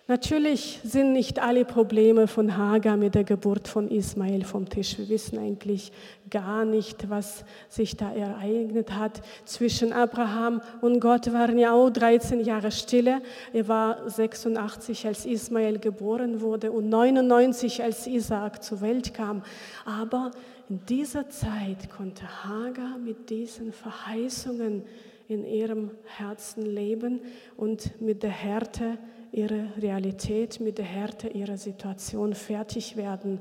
Natürlich 0.08 0.80
sind 0.82 1.12
nicht 1.12 1.38
alle 1.38 1.64
Probleme 1.64 2.26
von 2.26 2.56
Hagar 2.56 2.96
mit 2.96 3.14
der 3.14 3.22
Geburt 3.22 3.68
von 3.68 3.88
Ismael 3.88 4.44
vom 4.44 4.68
Tisch. 4.68 4.98
Wir 4.98 5.08
wissen 5.08 5.38
eigentlich 5.38 5.92
gar 6.28 6.64
nicht, 6.64 7.08
was 7.08 7.44
sich 7.68 7.96
da 7.96 8.12
ereignet 8.12 8.92
hat. 8.92 9.22
Zwischen 9.44 9.92
Abraham 9.92 10.60
und 10.80 10.98
Gott 10.98 11.32
waren 11.32 11.56
ja 11.56 11.72
auch 11.72 11.88
13 11.88 12.40
Jahre 12.40 12.72
Stille. 12.72 13.22
Er 13.52 13.68
war 13.68 14.10
86, 14.10 15.06
als 15.06 15.24
Ismael 15.24 15.78
geboren 15.78 16.40
wurde 16.40 16.72
und 16.72 16.88
99, 16.88 17.80
als 17.84 18.08
Isaak 18.08 18.64
zur 18.64 18.80
Welt 18.80 19.14
kam. 19.14 19.42
Aber 19.84 20.32
in 20.68 20.84
dieser 20.86 21.30
Zeit 21.30 21.90
konnte 21.96 22.24
Hagar 22.42 22.98
mit 22.98 23.30
diesen 23.30 23.72
Verheißungen 23.72 24.82
in 25.28 25.44
ihrem 25.44 25.92
Herzen 26.04 26.66
leben 26.66 27.20
und 27.56 28.00
mit 28.00 28.24
der 28.24 28.30
Härte 28.30 28.98
ihre 29.32 29.72
Realität, 29.78 30.60
mit 30.60 30.78
der 30.78 30.84
Härte 30.84 31.28
ihrer 31.28 31.56
Situation 31.56 32.34
fertig 32.34 32.96
werden, 32.96 33.40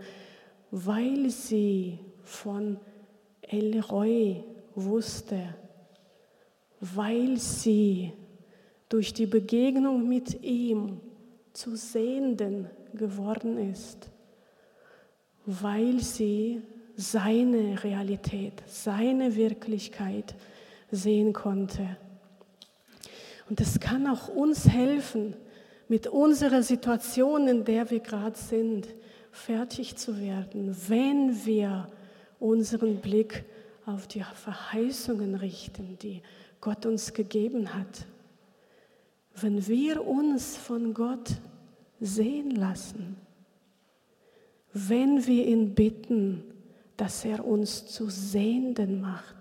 weil 0.72 1.30
sie 1.30 2.00
von 2.24 2.80
Elroy 3.42 4.44
wusste, 4.74 5.54
weil 6.80 7.38
sie 7.38 8.14
durch 8.88 9.14
die 9.14 9.26
Begegnung 9.26 10.08
mit 10.08 10.44
ihm 10.44 11.02
zu 11.54 11.76
Sehenden 11.76 12.70
geworden 12.94 13.58
ist, 13.58 14.10
weil 15.46 16.00
sie 16.00 16.62
seine 16.96 17.84
Realität, 17.84 18.64
seine 18.66 19.36
Wirklichkeit 19.36 20.36
sehen 20.90 21.34
konnte. 21.34 21.98
Und 23.50 23.60
es 23.60 23.80
kann 23.80 24.08
auch 24.08 24.30
uns 24.30 24.70
helfen, 24.70 25.36
mit 25.92 26.08
unserer 26.08 26.64
Situation, 26.64 27.50
in 27.50 27.66
der 27.66 27.92
wir 27.92 28.00
gerade 28.00 28.38
sind, 28.38 28.88
fertig 29.30 29.98
zu 29.98 30.22
werden, 30.22 30.74
wenn 30.88 31.46
wir 31.46 31.90
unseren 32.40 33.02
Blick 33.02 33.44
auf 33.86 34.08
die 34.08 34.24
Verheißungen 34.24 35.36
richten, 35.36 35.98
die 36.02 36.22
Gott 36.62 36.86
uns 36.86 37.12
gegeben 37.12 37.74
hat. 37.74 38.06
Wenn 39.36 39.68
wir 39.68 40.08
uns 40.08 40.56
von 40.56 40.94
Gott 40.94 41.30
sehen 42.00 42.52
lassen, 42.52 43.18
wenn 44.72 45.28
wir 45.28 45.46
ihn 45.46 45.76
bitten, 45.76 46.46
dass 46.96 47.26
er 47.26 47.46
uns 47.46 47.88
zu 47.88 48.10
Sehenden 48.10 49.02
macht, 49.02 49.41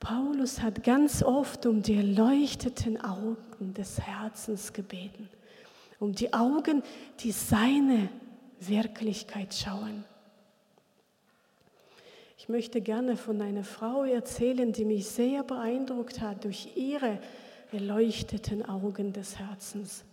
Paulus 0.00 0.60
hat 0.60 0.84
ganz 0.84 1.22
oft 1.22 1.66
um 1.66 1.82
die 1.82 1.94
erleuchteten 1.96 3.00
Augen 3.00 3.74
des 3.74 4.00
Herzens 4.00 4.72
gebeten, 4.72 5.28
um 5.98 6.12
die 6.12 6.32
Augen, 6.32 6.82
die 7.20 7.32
seine 7.32 8.08
Wirklichkeit 8.60 9.54
schauen. 9.54 10.04
Ich 12.38 12.48
möchte 12.48 12.80
gerne 12.80 13.16
von 13.16 13.40
einer 13.40 13.64
Frau 13.64 14.04
erzählen, 14.04 14.72
die 14.72 14.84
mich 14.84 15.08
sehr 15.08 15.42
beeindruckt 15.42 16.20
hat 16.20 16.44
durch 16.44 16.76
ihre 16.76 17.18
erleuchteten 17.72 18.64
Augen 18.64 19.12
des 19.12 19.38
Herzens. 19.38 20.04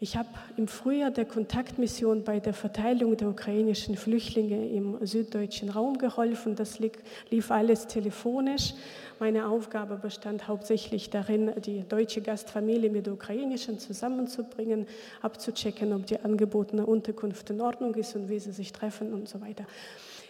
Ich 0.00 0.16
habe 0.16 0.28
im 0.56 0.68
Frühjahr 0.68 1.10
der 1.10 1.24
Kontaktmission 1.24 2.22
bei 2.22 2.38
der 2.38 2.54
Verteilung 2.54 3.16
der 3.16 3.30
ukrainischen 3.30 3.96
Flüchtlinge 3.96 4.68
im 4.68 5.04
süddeutschen 5.04 5.70
Raum 5.70 5.98
geholfen. 5.98 6.54
Das 6.54 6.78
lief 6.78 7.50
alles 7.50 7.88
telefonisch. 7.88 8.74
Meine 9.18 9.48
Aufgabe 9.48 9.96
bestand 9.96 10.46
hauptsächlich 10.46 11.10
darin, 11.10 11.50
die 11.66 11.82
deutsche 11.88 12.20
Gastfamilie 12.20 12.90
mit 12.90 13.06
der 13.06 13.14
ukrainischen 13.14 13.80
zusammenzubringen, 13.80 14.86
abzuchecken, 15.20 15.92
ob 15.92 16.06
die 16.06 16.20
angebotene 16.20 16.86
Unterkunft 16.86 17.50
in 17.50 17.60
Ordnung 17.60 17.96
ist 17.96 18.14
und 18.14 18.28
wie 18.28 18.38
sie 18.38 18.52
sich 18.52 18.72
treffen 18.72 19.12
und 19.12 19.28
so 19.28 19.40
weiter. 19.40 19.64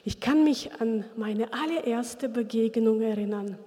Ich 0.02 0.18
kann 0.18 0.44
mich 0.44 0.80
an 0.80 1.04
meine 1.14 1.52
allererste 1.52 2.30
Begegnung 2.30 3.02
erinnern. 3.02 3.58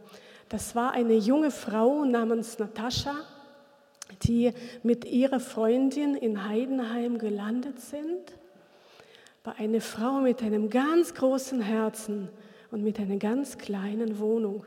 Das 0.50 0.76
war 0.76 0.94
eine 0.94 1.14
junge 1.14 1.52
Frau 1.52 2.06
namens 2.06 2.58
Natascha 2.58 3.14
die 4.24 4.52
mit 4.84 5.06
ihrer 5.06 5.40
Freundin 5.40 6.16
in 6.16 6.48
Heidenheim 6.48 7.18
gelandet 7.18 7.80
sind, 7.80 8.38
bei 9.44 9.54
einer 9.54 9.82
Frau 9.82 10.22
mit 10.22 10.42
einem 10.44 10.70
ganz 10.70 11.14
großen 11.14 11.62
Herzen 11.62 12.30
und 12.70 12.84
mit 12.84 13.00
einer 13.00 13.18
ganz 13.18 13.58
kleinen 13.58 14.20
Wohnung. 14.20 14.66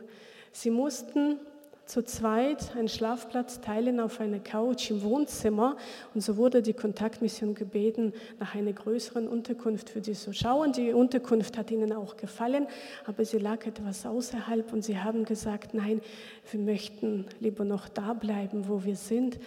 Sie 0.53 0.71
mussten 0.71 1.39
zu 1.87 2.03
zweit 2.03 2.75
einen 2.77 2.88
Schlafplatz 2.88 3.61
teilen 3.61 4.01
auf 4.01 4.20
einer 4.20 4.38
Couch 4.38 4.90
im 4.90 5.03
Wohnzimmer 5.03 5.77
und 6.14 6.23
so 6.23 6.37
wurde 6.37 6.62
die 6.62 6.73
Kontaktmission 6.73 7.55
gebeten, 7.55 8.12
nach 8.38 8.55
einer 8.55 8.73
größeren 8.73 9.29
Unterkunft 9.29 9.90
für 9.90 10.03
sie 10.03 10.14
zu 10.14 10.33
schauen. 10.33 10.73
Die 10.73 10.92
Unterkunft 10.92 11.59
hat 11.59 11.70
ihnen 11.70 11.92
auch 11.92 12.16
gefallen, 12.16 12.66
aber 13.05 13.25
sie 13.25 13.38
lag 13.38 13.66
etwas 13.66 14.07
außerhalb 14.07 14.73
und 14.73 14.83
sie 14.83 14.99
haben 14.99 15.25
gesagt, 15.25 15.75
nein, 15.75 16.01
wir 16.51 16.61
möchten 16.61 17.27
lieber 17.40 17.64
noch 17.64 17.88
da 17.88 18.14
bleiben, 18.14 18.68
wo 18.68 18.85
wir 18.85 18.97
sind. 18.97 19.38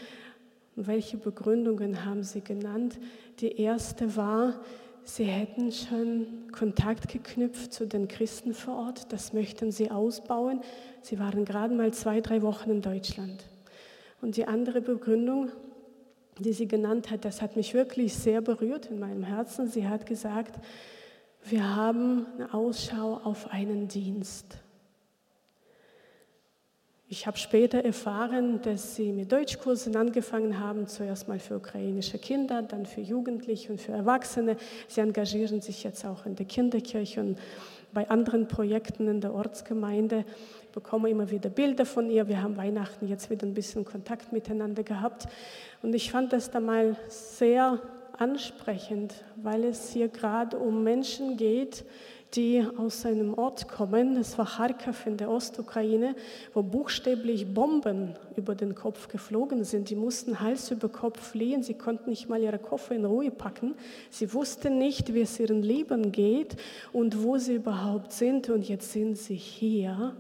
Und 0.76 0.86
welche 0.86 1.18
Begründungen 1.18 2.06
haben 2.06 2.24
sie 2.24 2.42
genannt? 2.42 3.00
Die 3.40 3.60
erste 3.60 4.16
war, 4.16 4.62
Sie 5.10 5.24
hätten 5.24 5.72
schon 5.72 6.52
Kontakt 6.52 7.08
geknüpft 7.08 7.74
zu 7.74 7.88
den 7.88 8.10
Christen 8.10 8.54
vor 8.54 8.76
Ort, 8.76 9.14
das 9.14 9.32
möchten 9.32 9.72
sie 9.72 9.90
ausbauen. 9.90 10.60
Sie 11.02 11.18
waren 11.18 11.46
gerade 11.46 11.74
mal 11.74 11.94
zwei, 11.94 12.20
drei 12.20 12.42
Wochen 12.42 12.70
in 12.72 12.82
Deutschland. 12.82 13.46
Und 14.22 14.36
die 14.36 14.46
andere 14.46 14.82
Begründung, 14.82 15.50
die 16.40 16.52
sie 16.52 16.68
genannt 16.68 17.10
hat, 17.10 17.24
das 17.24 17.42
hat 17.42 17.56
mich 17.56 17.74
wirklich 17.74 18.16
sehr 18.16 18.42
berührt 18.42 18.88
in 18.88 19.00
meinem 19.00 19.24
Herzen. 19.24 19.68
Sie 19.68 19.88
hat 19.88 20.06
gesagt, 20.06 20.60
wir 21.42 21.74
haben 21.74 22.26
eine 22.36 22.54
Ausschau 22.54 23.22
auf 23.24 23.50
einen 23.50 23.88
Dienst. 23.88 24.58
Ich 27.10 27.26
habe 27.26 27.38
später 27.38 27.86
erfahren, 27.86 28.60
dass 28.64 28.98
sie 28.98 29.14
mit 29.14 29.32
Deutschkursen 29.32 29.96
angefangen 29.96 30.60
haben, 30.60 30.88
zuerst 30.88 31.30
mal 31.30 31.40
für 31.40 31.56
ukrainische 31.56 32.18
Kinder, 32.18 32.62
dann 32.62 32.86
für 32.86 33.00
Jugendliche 33.00 33.72
und 33.72 33.80
für 33.80 33.94
Erwachsene. 33.94 34.58
Sie 34.90 35.00
engagieren 35.00 35.62
sich 35.62 35.86
jetzt 35.86 36.04
auch 36.06 36.26
in 36.26 36.36
der 36.36 36.46
Kinderkirche 36.46 37.22
und 37.22 37.40
bei 37.94 38.10
anderen 38.10 38.50
Projekten 38.50 39.08
in 39.08 39.22
der 39.22 39.34
Ortsgemeinde. 39.34 40.26
Ich 40.64 40.72
bekomme 40.74 41.10
immer 41.10 41.32
wieder 41.32 41.50
Bilder 41.50 41.86
von 41.86 42.10
ihr. 42.10 42.28
Wir 42.28 42.42
haben 42.42 42.58
Weihnachten 42.58 43.08
jetzt 43.08 43.30
wieder 43.30 43.48
ein 43.48 43.54
bisschen 43.54 43.86
Kontakt 43.86 44.34
miteinander 44.34 44.84
gehabt. 44.84 45.30
Und 45.82 45.96
ich 45.96 46.12
fand 46.12 46.34
das 46.34 46.52
da 46.52 46.60
mal 46.60 46.98
sehr 47.08 47.82
ansprechend, 48.18 49.14
weil 49.38 49.64
es 49.64 49.92
hier 49.92 50.10
gerade 50.10 50.58
um 50.58 50.84
Menschen 50.84 51.38
geht, 51.38 51.86
die 52.34 52.66
aus 52.78 53.06
einem 53.06 53.34
Ort 53.34 53.68
kommen, 53.70 54.16
das 54.16 54.38
war 54.38 54.46
Kharkiv 54.46 55.06
in 55.06 55.18
der 55.18 55.30
Ostukraine, 55.30 56.16
wo 56.54 56.62
buchstäblich 56.62 57.54
Bomben 57.54 58.16
über 58.36 58.54
den 58.54 58.76
Kopf 58.76 59.08
geflogen 59.08 59.64
sind. 59.64 59.90
Die 59.90 59.96
mussten 59.96 60.40
Hals 60.40 60.70
über 60.72 60.90
Kopf 60.90 61.20
fliehen, 61.20 61.64
sie 61.64 61.76
konnten 61.76 62.10
nicht 62.10 62.28
mal 62.28 62.42
ihre 62.42 62.60
Koffer 62.60 62.96
in 62.96 63.06
Ruhe 63.06 63.32
packen. 63.32 63.76
Sie 64.10 64.34
wussten 64.34 64.78
nicht, 64.78 65.14
wie 65.14 65.22
es 65.22 65.40
ihren 65.40 65.62
Leben 65.62 66.12
geht 66.12 66.58
und 66.92 67.24
wo 67.24 67.38
sie 67.38 67.56
überhaupt 67.56 68.12
sind. 68.12 68.50
Und 68.50 68.68
jetzt 68.68 68.92
sind 68.92 69.18
sie 69.18 69.36
hier. 69.36 70.16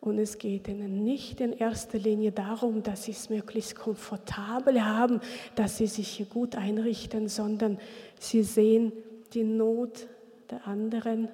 Und 0.00 0.18
es 0.18 0.38
geht 0.38 0.68
ihnen 0.68 1.02
nicht 1.02 1.40
in 1.40 1.52
erster 1.52 1.98
Linie 1.98 2.32
darum, 2.32 2.82
dass 2.82 3.04
sie 3.04 3.12
es 3.12 3.30
möglichst 3.30 3.74
komfortabel 3.74 4.84
haben, 4.84 5.20
dass 5.56 5.78
sie 5.78 5.86
sich 5.86 6.08
hier 6.08 6.26
gut 6.26 6.56
einrichten, 6.56 7.28
sondern 7.28 7.78
sie 8.18 8.42
sehen 8.42 8.92
die 9.34 9.44
Not 9.44 10.06
der 10.50 10.66
anderen 10.66 11.28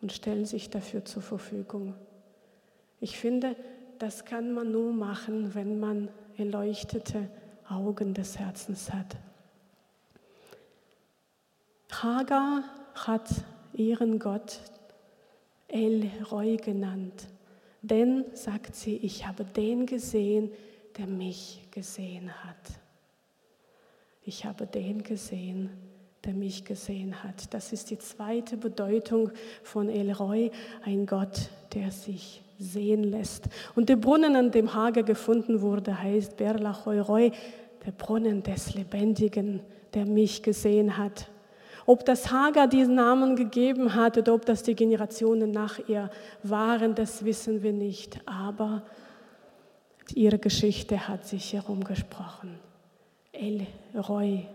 und 0.00 0.12
stellen 0.12 0.46
sich 0.46 0.70
dafür 0.70 1.04
zur 1.04 1.22
Verfügung. 1.22 1.94
Ich 3.00 3.18
finde, 3.18 3.56
das 3.98 4.24
kann 4.24 4.52
man 4.52 4.72
nur 4.72 4.92
machen, 4.92 5.54
wenn 5.54 5.78
man 5.78 6.08
erleuchtete 6.36 7.28
Augen 7.68 8.14
des 8.14 8.38
Herzens 8.38 8.92
hat. 8.92 9.16
Hagar 11.90 12.64
hat 12.94 13.28
ihren 13.74 14.18
Gott 14.18 14.60
El 15.68 16.10
Roy 16.30 16.56
genannt. 16.56 17.28
Denn, 17.82 18.24
sagt 18.34 18.74
sie, 18.74 18.96
ich 18.96 19.26
habe 19.26 19.44
den 19.44 19.86
gesehen, 19.86 20.50
der 20.98 21.06
mich 21.06 21.66
gesehen 21.70 22.32
hat. 22.44 22.80
Ich 24.24 24.44
habe 24.44 24.66
den 24.66 25.02
gesehen, 25.02 25.70
der 26.24 26.34
mich 26.34 26.64
gesehen 26.64 27.22
hat. 27.22 27.52
Das 27.54 27.72
ist 27.72 27.90
die 27.90 27.98
zweite 27.98 28.56
Bedeutung 28.56 29.30
von 29.62 29.88
Elroy, 29.88 30.50
ein 30.84 31.06
Gott, 31.06 31.50
der 31.74 31.90
sich 31.90 32.42
sehen 32.58 33.04
lässt. 33.04 33.48
Und 33.74 33.88
der 33.88 33.96
Brunnen, 33.96 34.36
an 34.36 34.50
dem 34.50 34.74
Hager 34.74 35.02
gefunden 35.02 35.62
wurde, 35.62 36.02
heißt 36.02 36.36
Berlachoiroi, 36.36 37.32
der 37.86 37.92
Brunnen 37.92 38.42
des 38.42 38.74
Lebendigen, 38.74 39.60
der 39.94 40.04
mich 40.04 40.42
gesehen 40.42 40.98
hat. 40.98 41.30
Ob 41.86 42.04
das 42.04 42.30
Hagar 42.30 42.68
diesen 42.68 42.96
Namen 42.96 43.34
gegeben 43.34 43.94
hat 43.94 44.18
oder 44.18 44.34
ob 44.34 44.44
das 44.44 44.62
die 44.62 44.74
Generationen 44.74 45.50
nach 45.50 45.80
ihr 45.88 46.10
waren, 46.42 46.94
das 46.94 47.24
wissen 47.24 47.62
wir 47.62 47.72
nicht. 47.72 48.20
Aber 48.26 48.82
ihre 50.14 50.38
Geschichte 50.38 51.08
hat 51.08 51.26
sich 51.26 51.54
herumgesprochen. 51.54 52.58
El 53.32 53.66
Roy, 53.96 54.46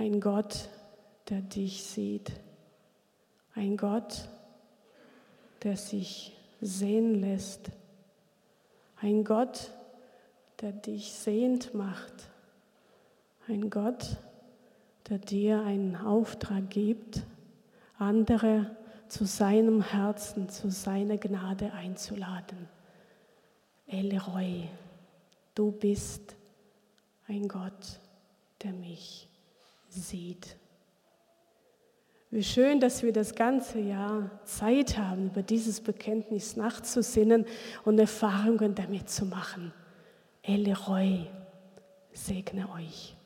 ein 0.00 0.18
Gott, 0.18 0.70
der 1.28 1.42
dich 1.42 1.84
sieht. 1.84 2.32
Ein 3.54 3.76
Gott, 3.76 4.30
der 5.62 5.76
sich 5.76 6.34
sehen 6.62 7.20
lässt. 7.20 7.70
Ein 9.02 9.24
Gott, 9.24 9.72
der 10.62 10.72
dich 10.72 11.12
sehend 11.12 11.74
macht. 11.74 12.14
Ein 13.46 13.68
Gott, 13.68 14.16
der 15.10 15.18
dir 15.18 15.60
einen 15.64 15.96
Auftrag 15.96 16.70
gibt, 16.70 17.20
andere 17.98 18.74
zu 19.06 19.26
seinem 19.26 19.82
Herzen, 19.82 20.48
zu 20.48 20.70
seiner 20.70 21.18
Gnade 21.18 21.74
einzuladen. 21.74 22.70
Elroy, 23.86 24.66
du 25.54 25.72
bist 25.72 26.36
ein 27.26 27.48
Gott, 27.48 28.00
der 28.62 28.72
mich 28.72 29.29
sieht. 29.92 30.56
Wie 32.30 32.44
schön, 32.44 32.78
dass 32.78 33.02
wir 33.02 33.12
das 33.12 33.34
ganze 33.34 33.80
Jahr 33.80 34.30
Zeit 34.44 34.96
haben, 34.96 35.26
über 35.26 35.42
dieses 35.42 35.80
Bekenntnis 35.80 36.56
nachzusinnen 36.56 37.44
und 37.84 37.98
Erfahrungen 37.98 38.74
damit 38.74 39.10
zu 39.10 39.26
machen. 39.26 39.72
Elroy, 40.42 41.26
segne 42.12 42.70
euch. 42.70 43.16